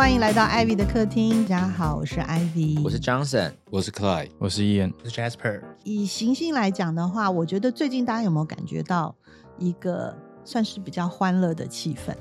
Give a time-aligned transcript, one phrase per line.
[0.00, 5.60] 欢迎来到 Ivy 的客厅，大家好，我是 Ivy，我是 Johnson，我是 Clyde，我是 Ian，我是 Jasper。
[5.84, 9.14] 以行星来讲的话，我觉得最近大家有没有感觉到
[9.58, 12.14] 一个算是比较欢乐的气氛？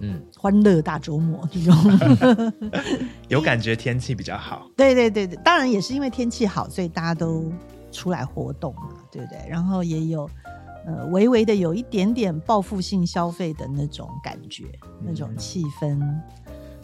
[0.00, 1.74] 嗯，欢乐大周末这种，
[3.28, 7.50] 有感觉天气比较好， 对对对对，当然也是因为天气好，所以大家都
[7.90, 9.38] 出来活动嘛，对不对？
[9.48, 10.28] 然后也有
[10.86, 14.66] 呃微微的有一点点报复性消费的那种感觉，
[15.02, 15.98] 那种气氛。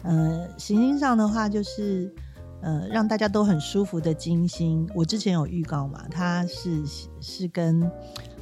[0.03, 2.13] 呃，行星上的话就是
[2.61, 6.83] 呃让大家都很舒服的金星，我之前有预告嘛，它是
[7.19, 7.81] 是跟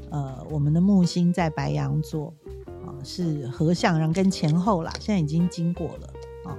[0.09, 2.33] 呃我们的木星在白羊座。
[2.85, 6.07] 啊，是合相，然后跟前后啦，现在已经经过了
[6.45, 6.55] 啊，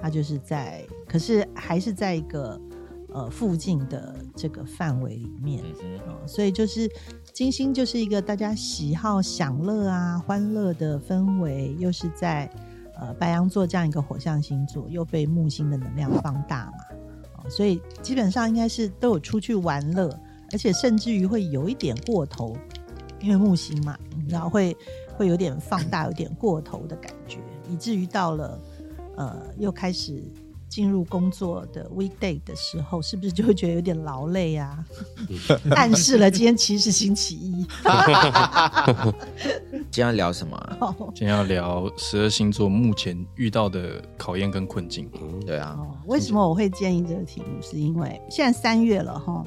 [0.00, 2.58] 它就是在，可是还是在一个
[3.12, 5.64] 呃附近的这个范围里面
[6.06, 6.88] 啊，所以就是
[7.32, 12.48] 金星就是一个大家喜好享乐啊、欢乐的氛围，又是在
[12.98, 16.96] 呃白羊座这样一个火象星座，又被木星的能量放大嘛，
[17.38, 20.08] 哦，所以基本上应该是都有出去玩乐，
[20.52, 22.56] 而且甚至于会有一点过头，
[23.20, 24.76] 因为木星嘛，然后会。
[25.16, 27.38] 会有点放大，有点过头的感觉，
[27.70, 28.60] 以至于到了
[29.14, 30.20] 呃又开始
[30.74, 34.84] 进入工作的 weekday 的时候，是不是就会觉得有点劳累啊？
[35.70, 37.64] 暗示了今天其实是星期一。
[39.88, 40.58] 今天要聊什么？
[41.14, 45.08] 今天要聊十二星座目前遇到的考验跟困境。
[45.46, 47.62] 对啊，为什么我会建议这个题目？
[47.62, 49.44] 是因为现在三月了哈，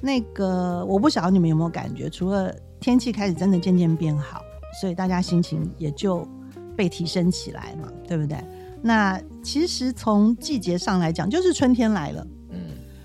[0.00, 2.50] 那个我不晓得你们有没有感觉，除了
[2.80, 4.40] 天气开始真的渐渐变好。
[4.80, 6.26] 所以大家心情也就
[6.74, 8.38] 被提升起来嘛，对不对？
[8.82, 12.26] 那其实从季节上来讲，就是春天来了。
[12.50, 12.58] 嗯。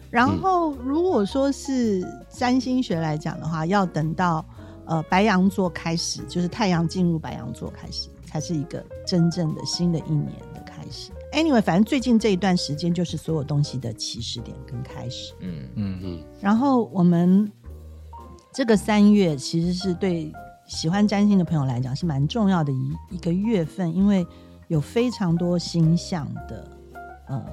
[0.09, 4.43] 然后如果说是占星学来讲的话，要等到
[4.85, 11.11] 呃白羊座开始，就是太阳进入白羊座开始，才是一个真正的新的一年的开始。
[11.31, 15.33] Anyway，反正最近这一段时间就是所有东西的起始点跟开始。
[15.41, 16.23] 嗯嗯嗯。
[16.41, 17.51] 然后我们
[18.51, 20.33] 这个三月其实是对。
[20.69, 24.27] 喜欢占星的朋友来讲是蛮重要的一一个月份，因为
[24.67, 26.71] 有非常多星象的
[27.27, 27.45] 呃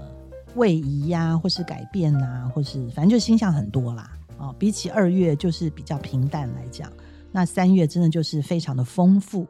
[0.56, 4.10] 位移呀，或是改变啊，或是反正就星象很多啦。
[4.38, 6.90] 哦，比起二月就是比较平淡来讲，
[7.30, 9.46] 那三月真的就是非常的丰富。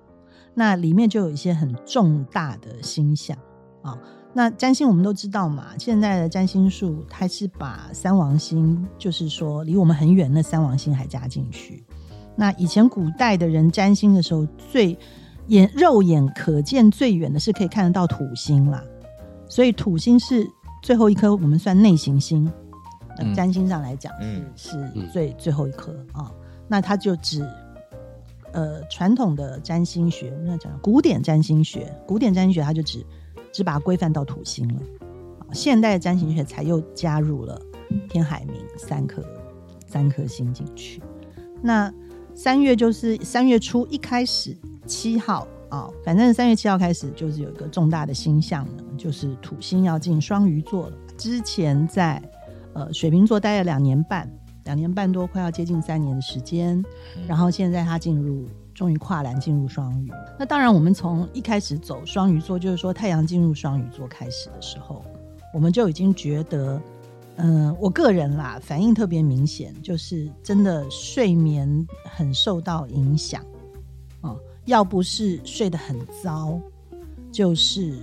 [0.52, 3.36] 那里面就有一些很重大的星象
[3.82, 3.98] 啊。
[4.32, 11.84] 那占星我们都知道嘛，现在的占星术它是把三王星，就是说离我们很远的三王星还加进去。
[12.36, 14.98] 那以前古代的人占星的时候，最
[15.48, 18.82] 眼肉眼可见最远的是可以看得到土星啦，
[19.48, 20.48] 所以土星是
[20.82, 22.50] 最后一颗，我们算内行星。
[23.32, 24.76] 占星上来讲，嗯，是
[25.12, 26.32] 最最后一颗啊。
[26.66, 27.48] 那它就指
[28.52, 33.06] 呃传统的占星学，那讲古典占星学，古典占星学它就只
[33.52, 34.82] 只把它规范到土星了。
[35.52, 37.56] 现代的占星学才又加入了
[38.08, 39.22] 天海明三颗
[39.86, 41.00] 三颗星进去。
[41.62, 41.92] 那
[42.34, 44.56] 三月就是三月初一开始
[44.86, 50.96] 七号啊，反正三月七号开始就是有一个重大的星象呢，就是土星要进双鱼座了。
[51.16, 52.22] 之前在
[52.72, 54.30] 呃水瓶座待了两年半，
[54.64, 56.82] 两年半多快要接近三年的时间，
[57.26, 60.10] 然后现在他进入终于跨栏进入双鱼。
[60.38, 65.04] 那当然，我们从一开始走双鱼座，就是说太阳进入双鱼座开始的时候，
[65.52, 66.80] 我们就已经觉得。
[67.36, 73.44] 嗯，我个人啦，反应特别明显，就是真的睡眠很受到影响
[74.20, 74.38] 哦。
[74.66, 76.58] 要不是睡得很糟，
[77.32, 77.94] 就是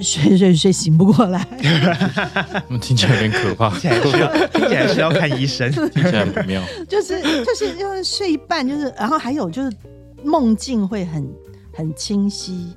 [0.00, 1.44] 睡 睡睡醒不过来。
[2.80, 6.62] 听起来有点可怕，听起来需要听起来需要看医生，听起来不妙。
[6.88, 9.76] 就是就是因为睡一半，就是然后还有就是
[10.22, 11.28] 梦境会很
[11.72, 12.74] 很清晰。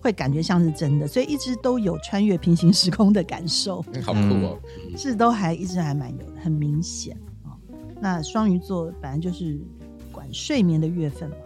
[0.00, 3.82] 会感觉像是真的，所以一直都有穿越平行时空的感受。
[4.02, 4.58] 好酷哦！
[4.98, 7.56] 是都还一直还蛮有的，很明显啊。
[8.02, 9.58] 那双鱼座本来就是
[10.12, 11.36] 管睡眠的月份嘛，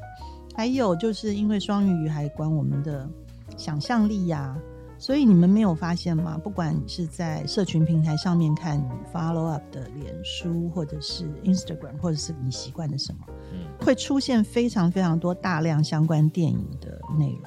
[0.58, 3.08] 还有就是因为双鱼还管我们的
[3.56, 4.58] 想象力呀，
[4.98, 6.36] 所以你们没有发现吗？
[6.42, 8.82] 不管是在社群平台上面看
[9.14, 13.20] follow up 的脸书，或者是 Instagram，或者是你习惯的什么，
[13.78, 17.42] 会出现非常非常多大量相关电影的内容。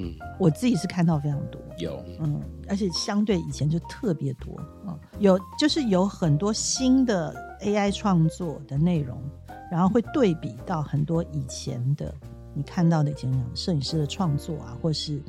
[0.00, 2.40] 嗯，我自己是看到非常多，有，嗯，
[2.70, 9.20] 而且相对以前就特别多，嗯，有就是有很多新的 AI 创作的内容，
[9.70, 12.14] 然后会对比到很多以前的
[12.54, 15.22] 你看到的以前摄影师的创作啊，或是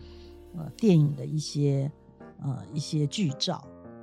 [0.57, 1.91] 呃电影的一些
[2.41, 3.55] 呃一些剧照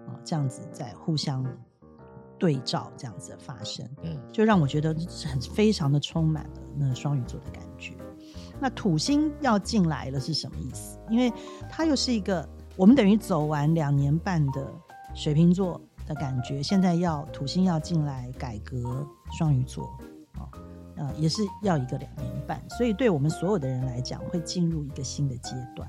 [0.07, 1.45] 啊，这样子在互相
[2.39, 4.95] 对照，这样子的发生，嗯，就让我觉得
[5.25, 7.95] 很非常的充满了那双鱼座的感觉。
[8.61, 10.99] 那土星要进来了是什么意思？
[11.09, 11.33] 因为
[11.71, 12.47] 它又是一个
[12.77, 14.71] 我们等于走完两年半的
[15.15, 19.07] 水瓶座的感觉，现在要土星要进来改革
[19.39, 19.99] 双鱼座，
[20.39, 20.49] 哦，
[20.97, 25.89] 呃，也是要一个两年半，所以对我们所有的人来讲，会进入一个新的阶段。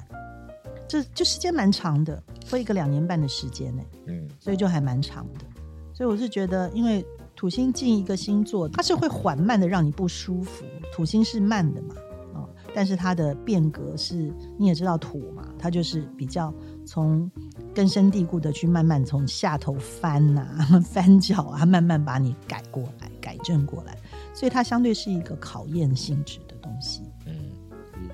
[0.87, 5.45] 这就时间蛮长的，会一个两年半的时间呢，嗯，所以就还蛮长的。
[5.93, 7.05] 所以我是觉得，因为
[7.35, 10.63] 土星进一个星座，它是会缓慢的让你不舒服。
[10.93, 11.95] 土星是慢的嘛，
[12.35, 16.53] 哦，但是它的变革是，你也知道土嘛，它就是比较
[16.85, 17.29] 从
[17.75, 20.47] 根深蒂固的去慢慢从下头翻呐、
[20.85, 23.96] 翻脚啊，慢慢把你改过来、改正过来。
[24.37, 27.01] 所以它相对是一个考验性质的东西。
[27.25, 27.33] 嗯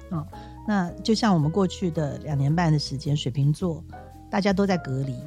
[0.10, 0.26] 嗯，
[0.66, 3.84] 那就像我们过去的两年半的时间，水瓶座
[4.32, 5.18] 大家都在隔离，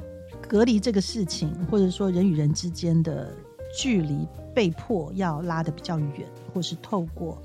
[0.49, 3.31] 隔离这个事情，或者说人与人之间的
[3.77, 7.39] 距离被迫要拉得比较远，或是透过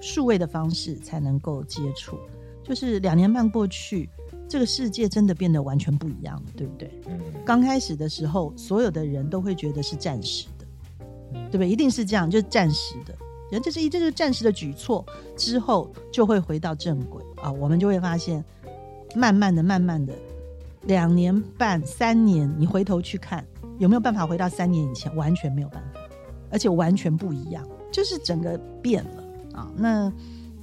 [0.00, 2.18] 数位的方式才能够接触。
[2.64, 4.10] 就是两年半过去，
[4.48, 7.00] 这个世界真的变得完全不一样了，对不对？
[7.06, 10.48] 嗯，刚开始的时候，所有的人都会觉得是暂时
[11.32, 11.68] 对不对？
[11.68, 13.14] 一定是这样，就是暂时的。
[13.50, 15.04] 人这是一这就是暂时的举措，
[15.36, 17.50] 之后就会回到正轨啊。
[17.50, 18.44] 我们就会发现，
[19.16, 20.14] 慢慢的、慢慢的，
[20.82, 23.44] 两年半、三年，你回头去看，
[23.78, 25.12] 有没有办法回到三年以前？
[25.16, 26.00] 完全没有办法，
[26.48, 29.68] 而且完全不一样，就是整个变了啊。
[29.76, 30.12] 那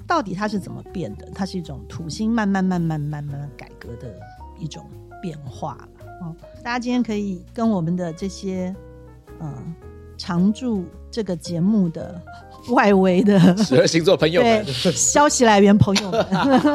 [0.08, 1.30] 到底它是怎么变的？
[1.36, 4.18] 它是一种土星慢慢、慢慢、慢慢改革的
[4.58, 4.86] 一种
[5.22, 5.90] 变化了。
[6.22, 8.74] 哦，大家今天可以跟我们的这些
[9.42, 9.76] 嗯
[10.18, 12.22] 常驻这个节目的
[12.72, 16.26] 外围的十二星座朋友对们，消息来源朋友们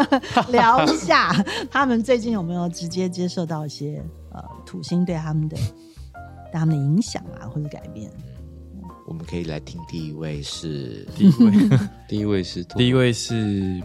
[0.50, 1.32] 聊一下，
[1.70, 4.02] 他们最近有没有直接接受到一些
[4.32, 8.10] 呃土星对他们的对他们的影响啊，或者改变？
[9.06, 11.52] 我们可以来听第一位是第一位，
[12.08, 13.34] 第一位是第一位是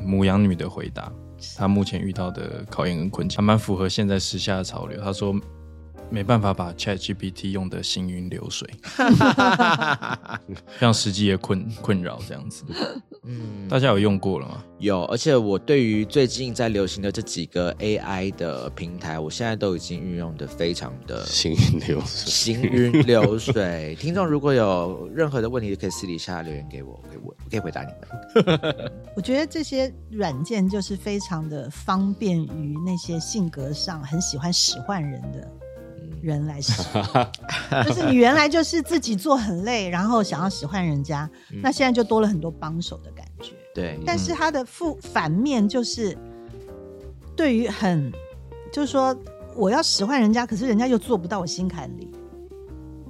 [0.05, 1.11] 母羊女的回答，
[1.57, 5.01] 她目前遇到的考验跟困境，还蛮符合现在时下的潮流。
[5.01, 5.35] 她说
[6.09, 8.69] 没办法把 Chat GPT 用的行云流水，
[10.79, 12.63] 让实际的困困扰这样子。
[13.23, 14.63] 嗯，大家有用过了吗？
[14.79, 22.07] 有，而且我对于最近在流行的这几个 AI 的平台，我现在都已经运用的非常的行云流水。
[22.07, 23.95] 行云流水。
[23.99, 28.91] 听众如果有任何的问题，可以私底下留言给我，我可以我我可以回答你们。
[29.13, 35.45] 我觉得这些软件就是非常的方便于那些性格上很喜欢使唤人的
[36.21, 36.83] 人来使。
[37.85, 41.29] 就是你原来就是自己做很累，然后想要使唤人家，
[41.61, 43.53] 那现在就多了很多帮手的感觉。
[43.73, 46.17] 对，但是它的负反面就是，
[47.35, 48.11] 对于很，
[48.71, 49.15] 就是说
[49.55, 52.11] 我要使唤人家，可是人家又做不到我心坎里，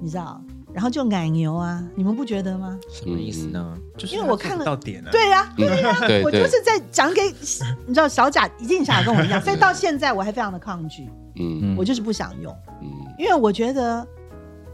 [0.00, 0.42] 你知道？
[0.78, 2.78] 然后就奶牛啊，你们不觉得吗？
[2.88, 3.76] 什么意思呢？
[3.96, 7.20] 就是因为我看了到点了，对呀、嗯，对呀我就是在讲给
[7.84, 11.74] 你知道小贾一定想跟我一样，所以到现在我还非常的抗拒，嗯。
[11.76, 12.88] 我就是不想用，嗯。
[13.18, 14.06] 因为我觉得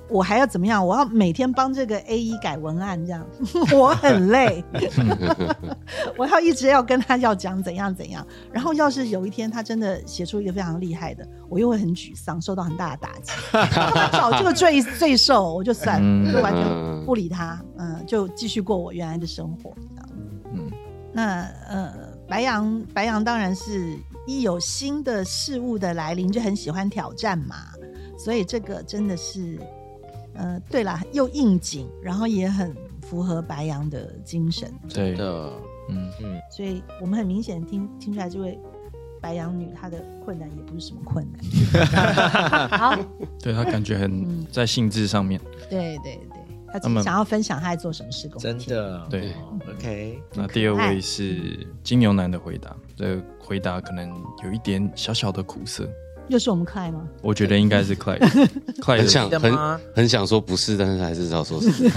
[0.09, 0.87] 我还要怎么样？
[0.87, 3.27] 我要每天帮这个 A 一改文案，这样
[3.73, 4.62] 我很累，
[6.19, 8.27] 我要一直要跟他要讲怎样怎样。
[8.53, 13.33] 然后要是有一天他真的写出一个非常厉害的，我又会很沮丧，受到很大的打击。
[14.12, 19.75] 找这个罪罪受，我就算了，嗯就完全不理他，嗯，就继续过我原来的生活。
[20.52, 20.71] 嗯，
[21.12, 21.93] 那呃，
[22.28, 27.57] 白羊白羊当然是一有新的事物的来临就很喜欢挑战嘛，
[28.19, 29.59] 所以这个真的是，
[30.35, 35.53] 呃，对啦，又应景，然后也很符合白羊的精神，对，的，
[35.91, 38.59] 嗯，嗯，所以我们很明显听听出来，这位
[39.21, 41.87] 白羊女她的困难也不是什么困难。
[42.79, 42.97] 好，
[43.41, 44.47] 对她感觉很嗯。
[44.50, 45.41] 在性质上面。
[45.71, 46.41] 对对对，
[46.73, 48.38] 她想要分享她在做什么事工。
[48.41, 49.33] 真的，对。
[49.33, 54.09] 哦，OK，那第二位是金牛男的回答，这个回答可能
[54.45, 55.88] 有一点小小的苦涩，
[56.28, 57.07] 又是我们 Clay 吗？
[57.23, 61.71] 我觉得应该是 Clyde，Clyde 很想很很想说不是，但是还是要说是。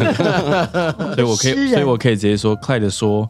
[1.15, 3.29] 所以我可以， 所以我可以直接说，Clyde 说，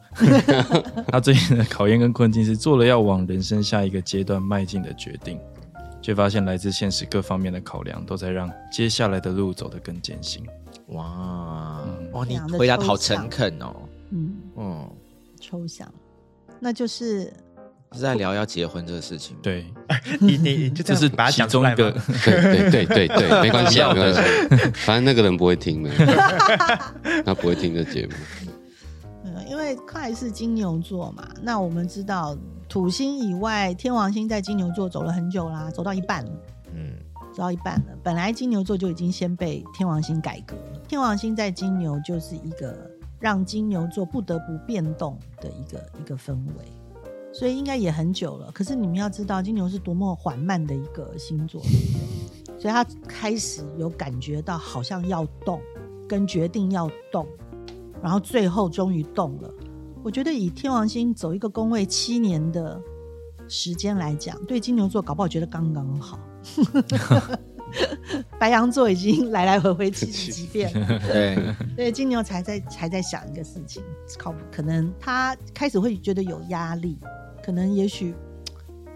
[1.07, 5.39] 他最近的考验跟困境是做了要往人生下一个阶段迈进的决定，
[6.01, 10.43] 却发现来自现实各方面的考量都在让接下来的路走得更艰辛。
[10.87, 11.81] 哇。
[11.85, 12.11] 嗯。
[12.13, 13.75] 哇，你回答的好诚恳哦，
[14.11, 14.89] 嗯，嗯，
[15.39, 15.87] 抽象，
[16.59, 17.31] 那就是
[17.93, 19.65] 是在聊要结婚这个事情，，对，
[20.19, 24.21] 你你就是把它其讲出来中一个吗，对对对对对，没关系没关系，
[24.85, 25.89] 反正那个人不会听的，
[27.25, 28.13] 他不会听这节目。
[29.23, 36.31] 嗯，因为快是金牛座嘛，那我们知道土星以外，天王星在金牛座走了很久啦，走到一半了，
[36.75, 36.91] 嗯，
[37.33, 37.85] 走到一半了。
[38.03, 42.77] 本来金牛座就已经先被天王星改革了，天王星在金牛就是一个
[43.19, 46.65] 让金牛座不得不变动的一个一个氛围，
[47.37, 48.49] 所以应该也很久了。
[48.51, 51.61] 可是你们要知道，金牛是多么缓慢的一个星座？
[52.57, 55.61] 所以他开始有感觉到好像要动，
[56.09, 57.27] 跟决定要动，
[58.01, 59.53] 然后最后终于动了。
[60.03, 62.81] 我觉得以天王星走一个宫位七年的
[63.47, 66.19] 时间来讲，对金牛座搞不好觉得刚刚好。
[68.39, 73.83] 白羊座已经来来回回七十几遍了， 对，对金牛才在才在想一个事情，
[74.17, 76.97] 靠，可能他开始会觉得有压力，
[77.47, 78.13] 可能也许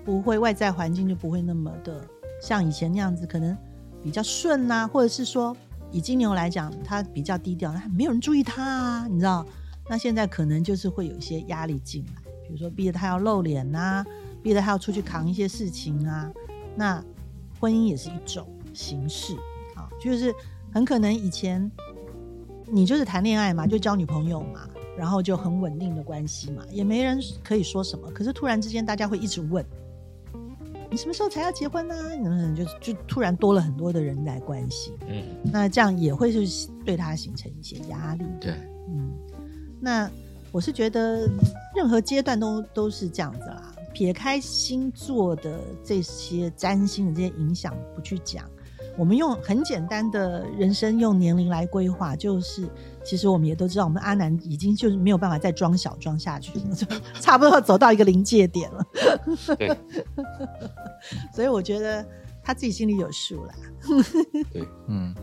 [0.03, 2.05] 不会外在环境就不会那么的
[2.41, 3.57] 像以前那样子，可能
[4.03, 5.55] 比较顺啊，或者是说
[5.89, 9.45] 以金牛来讲，他比较低调，没有人注意他啊，你知道？
[9.89, 14.05] 那现在可能就是会有一些压力进来，比如说逼着他要露脸呐、
[14.43, 16.29] 逼着他要出去扛一些事情啊，
[16.75, 17.01] 那
[17.57, 19.33] 婚姻也是一种形式
[19.75, 20.35] 啊，就是
[20.73, 21.71] 很可能以前
[22.65, 24.67] 你就是谈恋爱嘛，就交女朋友嘛，
[25.01, 28.07] 然后就很稳定的关系嘛，也没人可以说什么。
[28.11, 29.65] 可是突然之间，大家会一直问
[30.91, 38.23] 你什么时候才要结婚呢、嗯，就就突然多了很多的人来关心，嗯，那这样也会是对他形成一些压力。
[38.39, 38.51] 对，
[38.89, 39.11] 嗯，
[39.79, 40.07] 那
[40.51, 41.27] 我是觉得
[41.75, 43.73] 任何阶段都都是这样子啦。
[43.93, 48.47] 撇开星座的这些占星的这些影响不去讲，
[48.97, 52.67] 我们用很简单的人生用年龄来规划，就是
[53.03, 56.85] 其实我们也都知道，我们阿南已经就是没有办法再装小装下去了， 就
[57.19, 58.85] 差不多走到一个临界点了。
[59.57, 59.75] 对，
[61.33, 62.05] 所以我觉得
[62.43, 63.53] 他自己心里有数啦。
[64.87, 65.15] 嗯，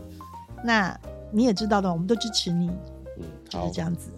[0.63, 0.99] 那
[1.31, 2.69] 你也知道的，我们都支持你，
[3.17, 4.11] 嗯，好就是这，样子。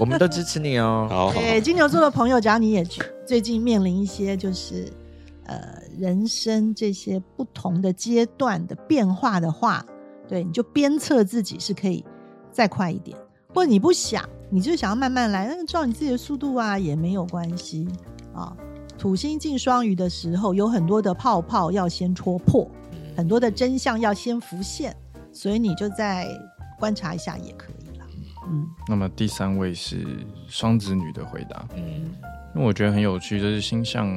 [0.00, 1.06] 我们都支持你哦。
[1.10, 4.92] 好好，对金牛座的朋友，只要你也去最近面临一些就是
[5.46, 9.84] 呃人生这些不同的阶段的变化的话，
[10.28, 12.04] 对，你就鞭策自己是可以
[12.50, 13.18] 再快一点，
[13.54, 17.88] 或者你不想，你就想要慢慢来，那照你自己的速度啊也没有关系。
[18.34, 18.56] 啊。
[18.96, 22.68] 土星进双鱼的时候，有很多的泡泡要先戳破，
[23.16, 24.92] 很多的真相要先浮现，
[25.32, 26.26] 所以你就再
[26.80, 28.04] 观察一下也可以了。
[28.48, 28.66] 嗯。
[28.88, 30.04] 那么第三位是
[30.48, 32.12] 双子女的回答，嗯，
[32.56, 34.08] 因为我觉得很有趣，就是星象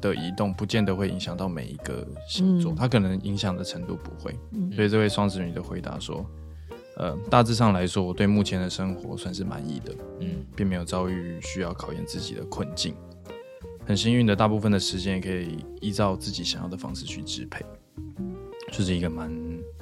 [0.00, 2.76] 的移动不见得会影响到每一个星座，嗯。
[2.76, 4.38] 它可能影响的程度不会。
[4.52, 4.70] 嗯。
[4.72, 6.24] 所以这位双子女的回答说，
[6.96, 10.28] 呃，大致上来说，我对目前的生活算是满意的，嗯。
[10.56, 12.94] 并没有遭遇需要考验自己的困境。
[13.86, 17.64] 很幸运的，大部分的时间也可以依照自己想要的方式去支配，
[18.70, 19.30] 就是一个蛮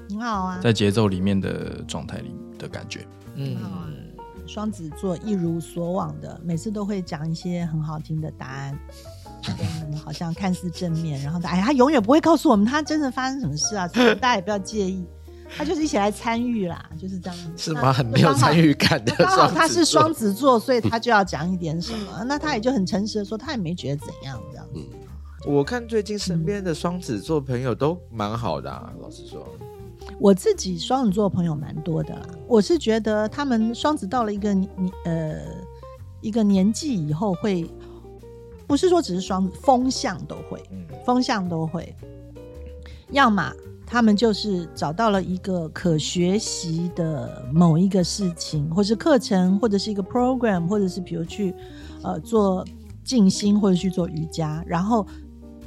[0.09, 3.07] 很好啊，在节奏里面的状态里的感觉。
[3.35, 3.57] 嗯。
[4.47, 8.79] 双子座一如所往的，每次都会讲一些很好听的答案，
[9.61, 15.05] 嗯，好像看似正面，然后他哎，他永远不会告诉我们他真的发生什么事啊， 所以大家也不要介意，
[15.57, 17.51] 他就是一起来参与啦，就是这样子。
[17.57, 17.93] 是吗？
[17.93, 19.25] 很没有参与感的那。
[19.25, 24.81] 刚好他是双子座，所以他就要讲一点什么，那他也就很诚实的说，他也没觉得怎样这样子。
[25.47, 29.47] 我看最近身边的双子座朋友都蛮好的、啊，老实说，
[30.19, 34.69] 我自己双子座朋友蛮多的啦，我是觉得他们双子到了一个年
[35.05, 35.39] 呃
[36.21, 37.65] 一个年纪以后会，
[38.67, 40.87] 不是说只是双子，风向都会，嗯。
[41.05, 41.95] 风向都会，
[43.13, 43.53] 要么
[43.87, 51.55] 他们就是找到了一个可学习的某一个事情，或是课程，或者是一个 program，或者是比如去
[52.03, 52.67] 呃做
[53.05, 55.07] 静心，或者去做瑜伽，然后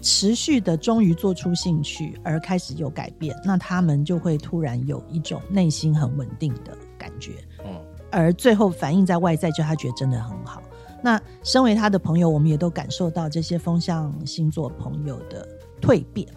[0.01, 7.71] 持续的终于做出兴趣，而开始有改变，那他们就会突然有一种内心很稳定的感觉，嗯
[8.11, 10.61] 而最后反映在外在，就他觉得真的很好。
[11.01, 15.47] 那身为他的朋友，我们也都感受到这些风象星座朋友的
[15.81, 16.27] 蜕变。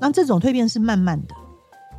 [0.00, 1.34] 那这种蜕变是慢慢的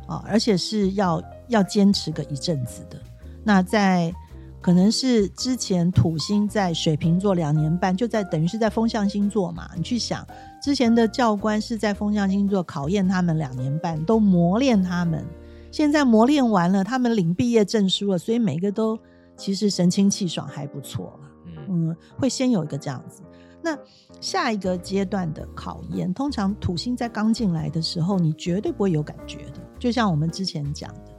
[0.06, 2.98] 啊，而且是要要坚持个一阵子的。
[3.42, 4.12] 那在
[4.60, 9.70] 可能是之前土星在水瓶座两年半，就在等于是在风象星座嘛。
[9.76, 10.26] 你去想，
[10.60, 15.24] 之前的教官是在风象星座考验他们两年半，都磨练他们。
[15.70, 18.98] 现在磨练完了，他们领毕业证书了，所以每个都
[19.36, 21.27] 其实神清气爽，还不错了。
[21.68, 23.22] 嗯嗯，会先有一个这样子。
[23.60, 23.76] 那
[24.20, 29.60] 下一个阶段的考验，通常土星在刚进来的时候，你绝对不会有感觉的。
[29.78, 31.12] 就像我们之前讲的，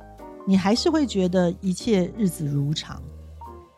[0.48, 3.02] 你还是会觉得一切日子如常。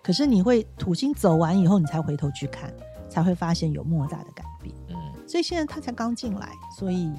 [0.03, 2.73] 可是你会土星走完以后，你才回头去看，
[3.09, 4.73] 才会发现有莫大的改变。
[4.89, 4.95] 嗯
[5.27, 7.09] 所以现在他才刚进来，所以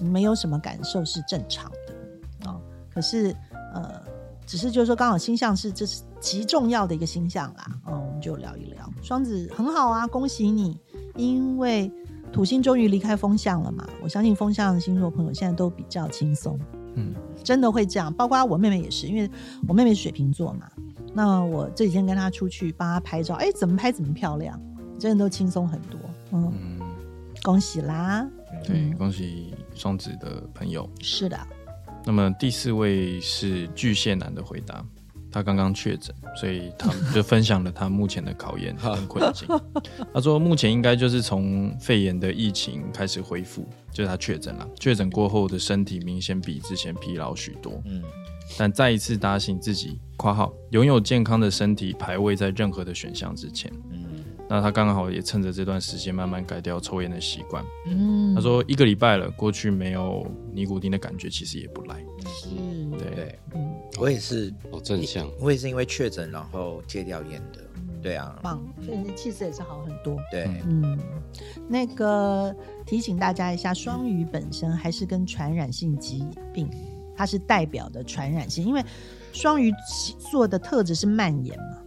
[0.00, 2.60] 没有什么感受是正常的哦。
[2.90, 3.34] 可是
[3.74, 4.00] 呃，
[4.46, 8.92] 只是就是说刚好星象是这是极重要的一个星象啦，嗯，我们就聊一聊。
[9.02, 10.78] 双子很好啊，恭喜你，
[11.16, 11.90] 因为
[12.32, 13.86] 土星终于离开风象了嘛。
[14.02, 16.58] 我相信风象星座朋友现在都比较轻松，
[16.94, 18.12] 嗯，真的会这样。
[18.12, 19.30] 包括我妹妹也是，因为
[19.66, 20.68] 我妹妹是水瓶座嘛。
[21.14, 24.60] 那我这几天跟她出去帮她拍照，哎，怎么拍怎么漂亮，
[24.98, 25.98] 真的都轻松很多。
[26.32, 26.80] 嗯，嗯，
[27.42, 28.28] 恭喜啦！
[28.66, 30.88] 对，嗯恭喜双子的朋友。
[31.00, 31.38] 是的，
[32.04, 34.84] 那么第四位是巨蟹男的回答，
[35.38, 39.46] 他刚刚确诊，所以他就分享了他目前的考验跟困境。
[40.12, 44.68] 他说，目前应该就是从肺炎的疫情开始恢复，就是他确诊了。
[44.80, 48.02] 确诊过后的身体明显比之前疲劳许多，嗯
[48.56, 53.70] 但再一次打醒自己（括号拥有健康的身体排位在任何的选项之前）。
[53.92, 54.07] 嗯
[54.48, 57.64] 那他刚好也趁着这段时间慢慢改掉抽烟的习惯。
[57.86, 61.96] 嗯，他说一个礼拜了，过去没有尼古丁的感觉，其实也不赖。
[62.26, 62.48] 是，
[62.98, 67.60] 对，对，嗯，我也是，好正向，我也是因为确诊然后戒掉烟的。
[68.00, 70.16] 对啊，棒，所以你的气色也是好很多。
[70.30, 70.96] 对，嗯，
[71.68, 72.54] 那个
[72.86, 76.24] 提醒大家一下，双鱼本身还是跟传染性疾
[76.54, 76.70] 病，
[77.16, 78.80] 它是代表的传染性，因为
[79.32, 79.74] 双鱼
[80.30, 81.78] 座的特质是蔓延嘛，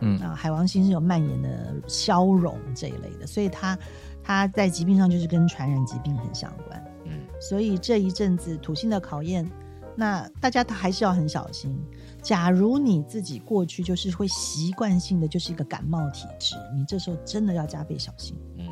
[0.00, 3.78] 嗯啊，海王星是有蔓延的消融这一类的，所以它
[4.22, 6.84] 它在疾病上就是跟传染疾病很相关。
[7.04, 9.48] 嗯所以这一阵子土星的考验，
[9.94, 11.78] 那大家还是要很小心。
[12.22, 18.36] 假如你自己过去就是会习惯性的就是一个感冒体质，你这时候真的要加倍小心。
[18.58, 18.64] 嗯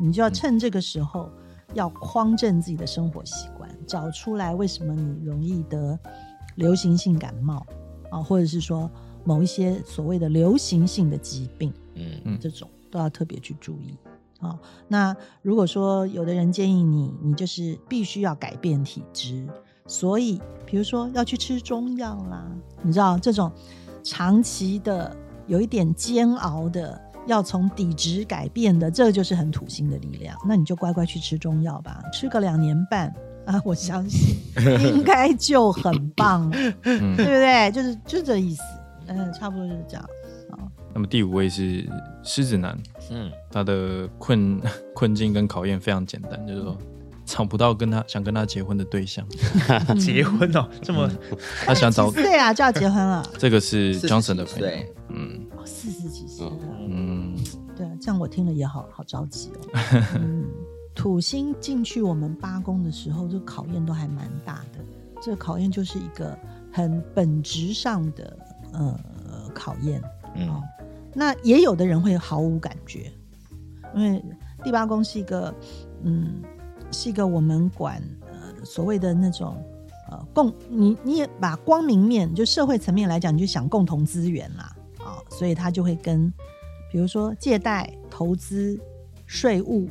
[0.00, 1.30] 你就要趁这个时候
[1.72, 5.96] 要匡正自己的生活习惯，找出来为什么你容易得
[6.56, 7.64] 流行性感冒
[8.10, 8.90] 啊，或者是说
[9.24, 13.96] 某一些所谓的流行性的疾病，嗯嗯这种都要特别去注意。
[14.40, 19.46] 啊，那如果说有的人建议你，你就是必须要改变体质，
[19.86, 22.44] 所以比如说要去吃中药啦，
[22.82, 23.50] 你知道这种
[24.02, 25.16] 长期的
[25.46, 30.36] 有一点煎熬的，要从底质改变的，这就是很土星的力量。
[30.46, 33.08] 那你就乖乖去吃中药吧，吃个两年半
[33.46, 34.36] 啊，我相信
[34.94, 37.70] 应该就很棒了，嗯对不对？
[37.72, 38.62] 就是就这意思，
[39.06, 40.08] 嗯，差不多就是这样。
[40.92, 41.84] 那么第五位是
[42.22, 42.78] 狮子男，
[43.10, 44.60] 嗯 他的困
[44.94, 46.78] 困境跟考验非常简单，就是说
[47.24, 49.26] 找不到跟他想跟他结婚的对象，
[49.98, 51.10] 结婚哦，这么
[51.66, 53.28] 他想找几岁啊就要结婚了？
[53.38, 54.68] 这个是40 Johnson 的朋友，
[55.08, 56.52] 嗯哦，四十几岁了。
[56.88, 57.34] 嗯，
[57.76, 60.02] 对啊，这样我听了也好好着急哦。
[60.14, 60.44] 嗯，
[60.94, 64.78] 土星进去我们八宫的时候，这考验都还蛮大的。
[65.20, 66.38] 这个考验就是一个
[66.70, 68.36] 很本质上的
[68.74, 70.06] 呃考验哦
[70.36, 70.62] 嗯。
[71.14, 73.10] 那也有的人会毫无感觉，
[73.94, 74.22] 因为
[74.62, 75.54] 第八宫是一个
[76.02, 76.42] 嗯，
[76.90, 79.56] 是一个我们管呃所谓的那种
[80.10, 86.32] 呃共，你你也把光明面就社会层面来讲，你就想共同资源啦啊、所以他就会跟
[86.90, 88.80] 比如说借贷、投资、
[89.26, 89.86] 税务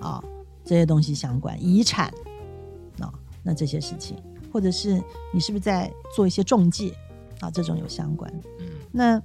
[0.00, 0.22] 啊、
[0.64, 2.12] 这些东西相关，遗产
[3.00, 3.10] 啊、
[3.42, 4.16] 那这些事情，
[4.52, 6.94] 或者是你是不是在做一些中介
[7.40, 8.32] 啊，这种有相关。
[8.60, 9.22] 嗯那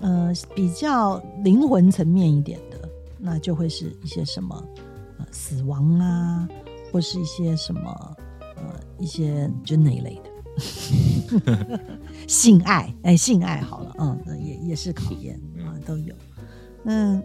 [0.00, 4.62] 呃比较灵魂层面一点的，那就会是一些什么
[5.18, 6.48] 呃死亡啊，
[6.92, 8.62] 或是一些什么呃
[8.98, 10.30] 一些就那一类的
[12.28, 16.14] 性爱，哎，性爱好了，嗯，那也也是考验啊，都有。
[16.82, 17.20] 那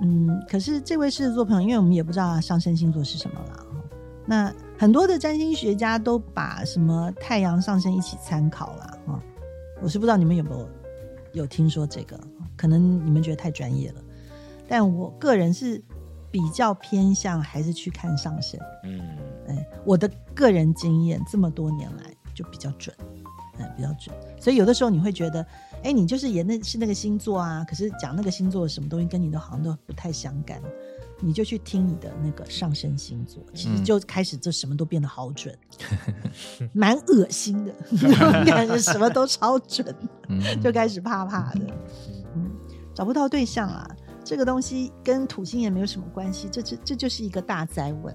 [0.00, 3.64] 嗯，可是这位狮子座朋友，因为我们也不知道上升星座是什么啦，
[4.26, 9.20] 那很多的占星学家都把什么太阳上升一起参考啦，哈。
[9.84, 10.68] 我是不知道你们有没有
[11.34, 12.18] 有听说这个，
[12.56, 14.00] 可能你们觉得太专业了，
[14.66, 15.80] 但我个人是
[16.30, 18.58] 比较偏向还是去看上身。
[18.84, 19.00] 嗯
[19.46, 22.96] 哎，我的个人经验这么多年来就比较准，
[23.58, 24.16] 哎，比较准。
[24.40, 25.46] 所以有的时候你会觉得，
[25.82, 30.62] 哎，你就是演那是那个星座啊，可是讲那个星座什么东西跟你都好像都不太相干，
[31.20, 35.56] 你就去听你的那个上升星座，其实就开始这什么都变得好准，
[36.72, 37.74] 蛮恶心的，
[38.44, 39.94] 感觉什么都超准，
[40.28, 40.60] 嗯。
[40.60, 41.66] 就开始怕怕的，
[42.34, 42.50] 嗯，
[42.94, 43.88] 找不到对象啊，
[44.24, 48.14] 这个东西跟土星也没有什么关系，这这这就是一个大灾问。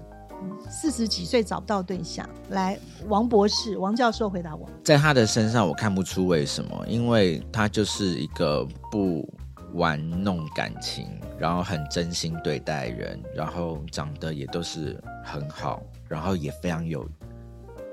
[0.70, 4.66] 四十几岁找不到对象，来，王博士、王教授回答我。
[4.82, 9.28] 在他的身上我看不出为什么，因为他就是一个不
[9.74, 11.06] 玩弄感情，
[11.38, 17.08] 然后很真心对待人，然后长得也都是很好，然后也非常有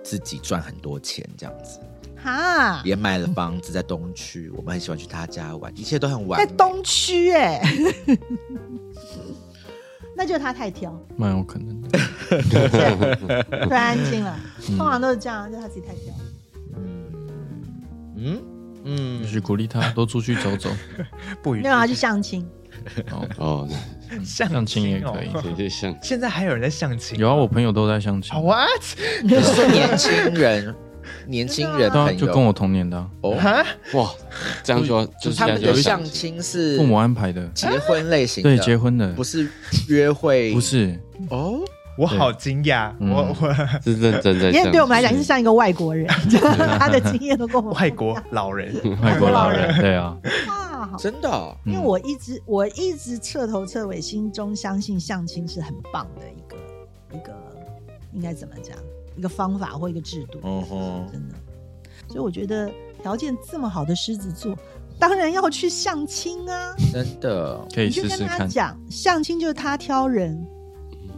[0.04, 1.80] 自己赚很多钱这样子，
[2.16, 6.46] 哈，也买了房子在东区，我们很喜欢去他家玩，一切都很完美。
[6.46, 7.62] 在东区哎、
[10.16, 12.00] 那就是他太挑，蛮有可能的。
[13.63, 14.40] 突然安静了。
[14.76, 16.13] 通常都是这样，就是他自己太挑。
[16.76, 17.12] 嗯
[18.16, 18.42] 嗯
[19.30, 20.69] 去鼓励他多出去走走，
[21.41, 22.47] 不予没有他去相亲，
[23.12, 23.69] 哦，哦，
[24.23, 25.28] 相相亲也可以。
[25.34, 27.17] 哦对对，像现在还有人在相亲？
[27.17, 28.36] 有啊，我朋友都在相亲。
[28.36, 28.39] 啊。
[28.39, 28.84] ，what？
[29.23, 30.76] 你是说年轻人
[31.26, 32.97] 年轻人朋友，就跟我同年的。
[32.97, 34.10] 啊、哦，哈，哇，
[34.63, 39.50] 这样说就是他们的相相亲，亲是父母安排的，结婚类型的，对，结婚的，不是
[39.88, 41.60] 约会，不是，哦，
[41.98, 43.12] 我好惊讶，嗯。
[43.12, 46.08] 我我是认真在因为相对我们来讲亲是像一个外国人，
[46.80, 50.16] 他的经验都跟我们 外国老人，外国老人，对啊，
[50.48, 50.98] 啊，好。
[50.98, 56.58] 真的因为我一直我一直彻头彻尾心中相信相亲是很棒的一个
[57.18, 57.34] 一个
[58.14, 58.76] 应该怎么讲？
[59.16, 61.36] 一个方法或一个制度，嗯哼，真的。
[62.08, 64.56] 所以我觉得条件这么好的狮子座，
[65.00, 66.74] 当然要去相亲啊！
[66.94, 68.40] 真的，可以你就跟试试看。
[68.40, 70.40] 他讲，相亲就是他挑人，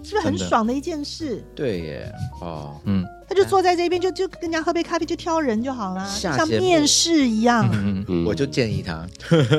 [0.03, 1.43] 是不是很爽的一件事？
[1.55, 7.69] 对耶，哦，嗯他就坐在这边，就就跟人家喝杯咖啡，就挑人就好啦，像面试一样。
[7.73, 9.05] 嗯，嗯我就建议他，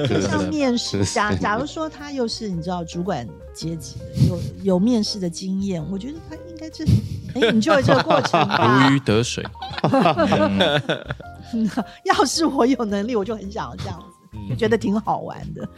[0.08, 3.24] 就 像面试，是 假假如说他又是你知道主管
[3.54, 6.84] 阶级的，有有面试的经验，我觉得他应该是
[7.34, 8.90] 哎 enjoy 这个过程吧如。
[8.96, 9.44] 鱼得水。
[11.52, 11.68] 嗯
[12.04, 15.68] 要是我有能力，我就很想要这样子，嗯就觉得挺好玩的。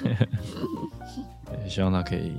[1.62, 2.32] 也希望他可以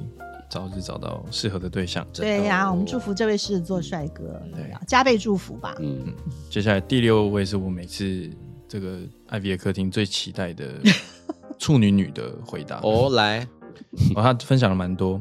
[0.53, 2.05] 早日找到适合的对象。
[2.13, 5.75] 对呀、哦我们祝福这位狮子座帅哥，对啊加倍祝福吧。
[5.79, 6.13] 嗯，
[6.47, 8.29] 接下来第六位是我每次
[8.67, 10.75] 这个艾比的客厅最期待的
[11.57, 12.79] 处女女的回答。
[12.83, 13.39] 哦，来，
[14.15, 15.19] 哦，他分享了蛮多。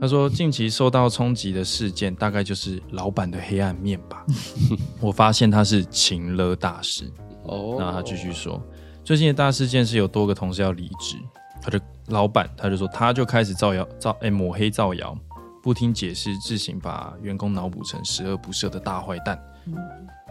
[0.00, 4.26] 他说，近期受到冲击的事件，大概就是老板的黑暗面吧。
[5.00, 7.04] 我发现他是情勒大师。
[7.44, 8.60] 哦，那他继续说，
[9.04, 11.16] 最近的大事件是有多个同事要离职，
[11.60, 15.16] 他的老板他就说，他就开始造谣造哎、抹黑造谣，
[15.62, 19.40] 不听解释，自行把员工脑补成十恶不赦的大坏蛋。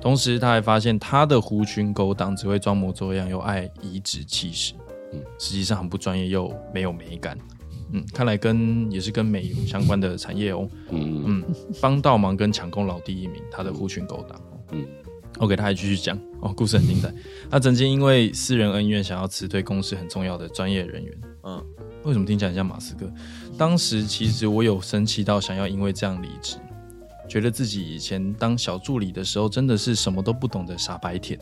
[0.02, 4.74] 同时，他还发现他的狐群狗党只会装模作样，又爱颐指气使，
[5.14, 7.38] 嗯，实际上很不专业又没有美感。
[7.94, 10.68] 嗯，看来跟也是跟美有相关的产业哦。
[10.90, 14.60] 嗯嗯，帮倒忙跟抢功劳第一名，他的狐群狗党哦。
[14.72, 14.86] 嗯
[15.40, 17.12] OK，他还继续讲哦，故事很精彩。
[17.50, 21.18] 他曾经因为私人恩怨，想要辞退公司很重要的专业人员。
[21.44, 21.64] 嗯，
[22.04, 23.12] 为什么听起来很像马斯克？
[23.58, 26.58] 当时其实我有生气到想要因为这样离职，
[27.28, 31.40] 觉得自己以前当小助理的时候真的是什么都不懂的傻白甜。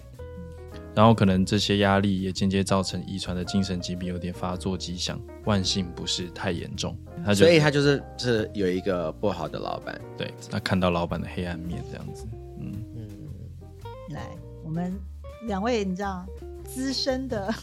[0.96, 6.98] 然后可能这些压力也间接造成遗传的精神疾病有点发作迹象，万幸不是太严重。
[7.24, 12.26] 他就所以他就是是有一个不好的老板，对他看到老板的黑暗面这样子，
[12.60, 13.08] 嗯，嗯，
[14.10, 14.30] 来，
[14.66, 15.00] 我们
[15.48, 16.26] 两位你知道
[16.66, 17.54] 资深的，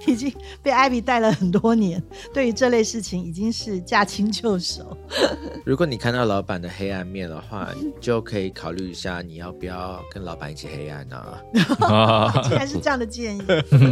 [0.06, 0.32] 已经
[0.62, 4.96] 被艾比带了很多年，对于这类事情已经是驾轻就熟。
[5.64, 11.42] 如果你看到老板的黑暗面的话，你就可以考虑一下，你要不要跟老板一起黑暗啊？
[11.80, 13.42] 啊竟然是这样的建议，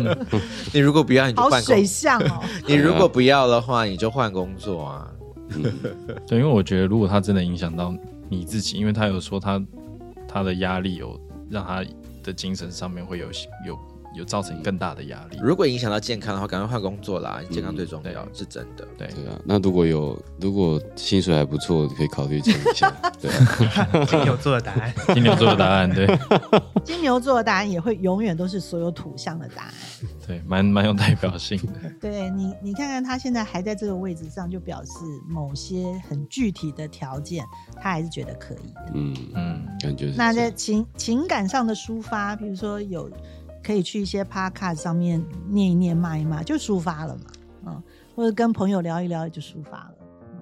[0.73, 2.43] 你如果不要，你就好换水象哦。
[2.67, 5.11] 你如果不要的话，你就换工作啊。
[6.27, 7.95] 对，因为我觉得如果他真的影响到
[8.29, 9.63] 你自己，因为他有说他
[10.27, 11.19] 他的压力有
[11.51, 11.85] 让他
[12.23, 13.29] 的精神上面会有
[13.67, 13.79] 有
[14.15, 15.39] 有造成更大的压力。
[15.43, 18.87] 如果影响到健康的话，赶快换工作啦，健康最重要，是真的。
[18.97, 22.91] 对，对啊，那如果有如果薪水还不错，可以考虑签一下。
[23.21, 26.07] 对啊， 金牛座的答案， 金牛座的答案，对
[26.85, 29.75] 金牛座的答案也会永远都是所有土象的答案。
[30.27, 31.91] 对，蛮蛮有代表性的。
[32.01, 34.91] 对你，你看看他现在还在这个位置上，就表示
[35.27, 37.45] 某些很具体的条件，
[37.81, 38.93] 他还是觉得可以的。
[38.95, 43.11] 嗯嗯，感觉是那在情情感上的抒发，比如说有
[43.69, 47.25] 可以去一些 podcast 上面念一念、骂一骂，就抒发了嘛，
[47.67, 47.83] 嗯，
[48.17, 49.95] 或者跟朋友聊一聊就抒发了。
[50.23, 50.39] 嗯，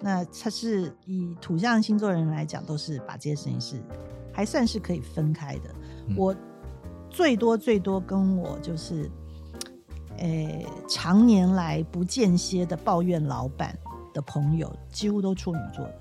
[0.00, 3.80] 那他是以土象星座人来讲，都是把这些事情是
[4.32, 5.70] 还算是可以分开的。
[6.08, 6.34] 嗯我
[7.08, 9.08] 最多最多跟我就是，
[10.16, 13.78] 诶、常年来不间歇的抱怨老板
[14.12, 15.94] 的朋友，几乎都处女座的，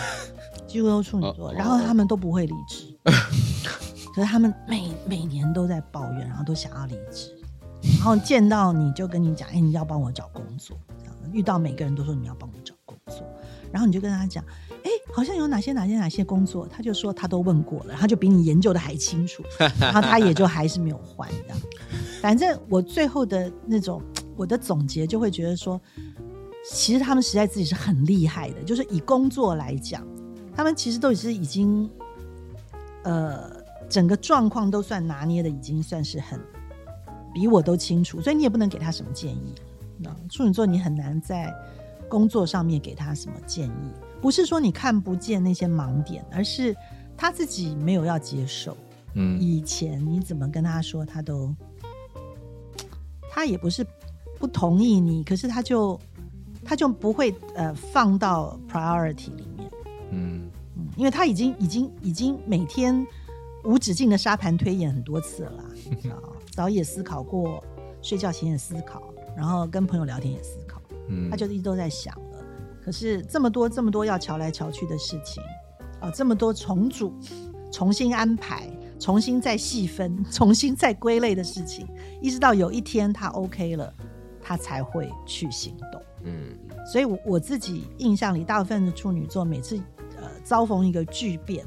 [0.66, 2.98] 几乎都处女座，哦然后他们都不会离职，
[4.14, 7.32] 可是他们每每年都在抱怨，然后都想要离职，
[7.98, 10.76] 然后见到你就跟你讲，哎、你要帮我找工作，
[11.32, 13.24] 遇到每个人都说你要帮我找工作，
[13.72, 14.44] 然后你就跟他讲，
[14.82, 19.42] 哎、好像有哪些哪些哪些工作，他就说他都问过了，他就比你研究的还清楚，
[19.78, 21.58] 然后他也就还是没有换这样。
[22.20, 24.02] 反正我最后的那种
[24.36, 25.80] 我的总结就会觉得说，
[26.70, 30.06] 其实他们实在自己是很厉害的，就是以工作来讲，
[30.54, 31.88] 他们其实都是已经
[33.04, 33.50] 呃
[33.90, 36.40] 整个状况都算拿捏的，已经算是很
[37.34, 39.54] 比我都清楚，所以你也不能给他什么建议。
[39.98, 41.52] 那处女座你很难在
[42.08, 46.74] 工作上面给他什么建议，不是说你看不见那些盲点，而是
[47.16, 48.76] 他自己没有要接受。
[49.14, 51.52] 嗯以前你怎么跟他说，他都
[53.28, 53.84] 他也不是
[54.38, 55.98] 不同意你，可是他就
[56.64, 59.70] 他就不会呃放到 priority 里面，
[60.12, 63.06] 嗯嗯，因为他已经已经已经每天
[63.64, 65.62] 无止境的沙盘推演很多次了，
[66.10, 67.62] 啊， 早也思考过，
[68.02, 69.02] 睡觉前也思考，
[69.36, 72.44] 然后跟朋友聊天也思考，嗯他就一直都在想了。
[72.82, 75.42] 可是这么多这么多要瞧来瞧去的事情，
[76.00, 77.12] 啊，这么多重组、
[77.70, 78.68] 重新安排、
[78.98, 81.86] 重新再细分、 重新再归类的事情，
[82.22, 83.92] 一直到有一天他 OK 了，
[84.40, 86.02] 他才会去行动。
[86.24, 86.56] 嗯，
[86.90, 89.76] 所以我，我自己印象里，大部分的处女座每次
[90.18, 91.64] 呃遭逢一个巨变，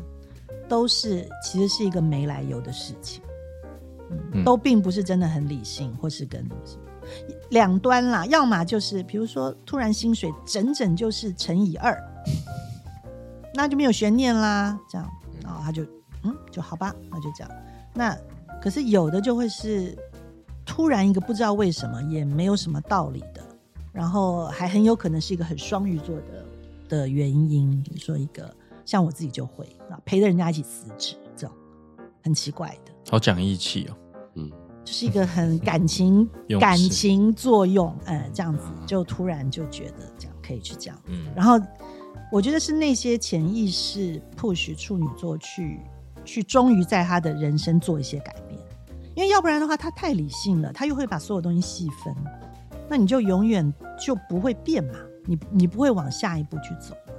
[0.67, 3.21] 都是其实是一个没来由的事情，
[4.09, 6.45] 嗯，嗯都并不是真的很理性，或是跟
[7.49, 11.97] 两端啦，要么就是比如说突然薪水整整就是乘以二，
[13.53, 15.09] 那就没有悬念啦，这样，
[15.43, 15.83] 然后他就
[16.23, 17.51] 嗯就好吧，那就这样。
[17.93, 18.17] 那
[18.61, 19.97] 可是有的就会是
[20.65, 23.41] 突然一个不知道为什么，也没有什么道理的。
[23.91, 26.45] 然后还很有可能是一个很双鱼座的
[26.89, 28.51] 的原因，比如说一个
[28.85, 31.55] 像我自己就会啊陪着人家一起辞职这种
[32.23, 33.95] 很奇怪的，好讲义气哦，
[34.35, 34.51] 嗯，
[34.83, 41.27] 就是一个很感情 感情作用，呃，这样子就突然就觉得这样可以去这样，嗯。
[41.35, 41.59] 然后
[42.31, 45.79] 我觉得是那些潜意识 push 处女座去
[46.25, 48.59] 去终于在他的人生做一些改变，
[49.15, 52.15] 因为要不然的话他太理性了，他又会把所有东西细分，
[52.89, 56.95] 那你就永远就不会变嘛，你你不会往下一步去走。
[57.07, 57.12] 嘛，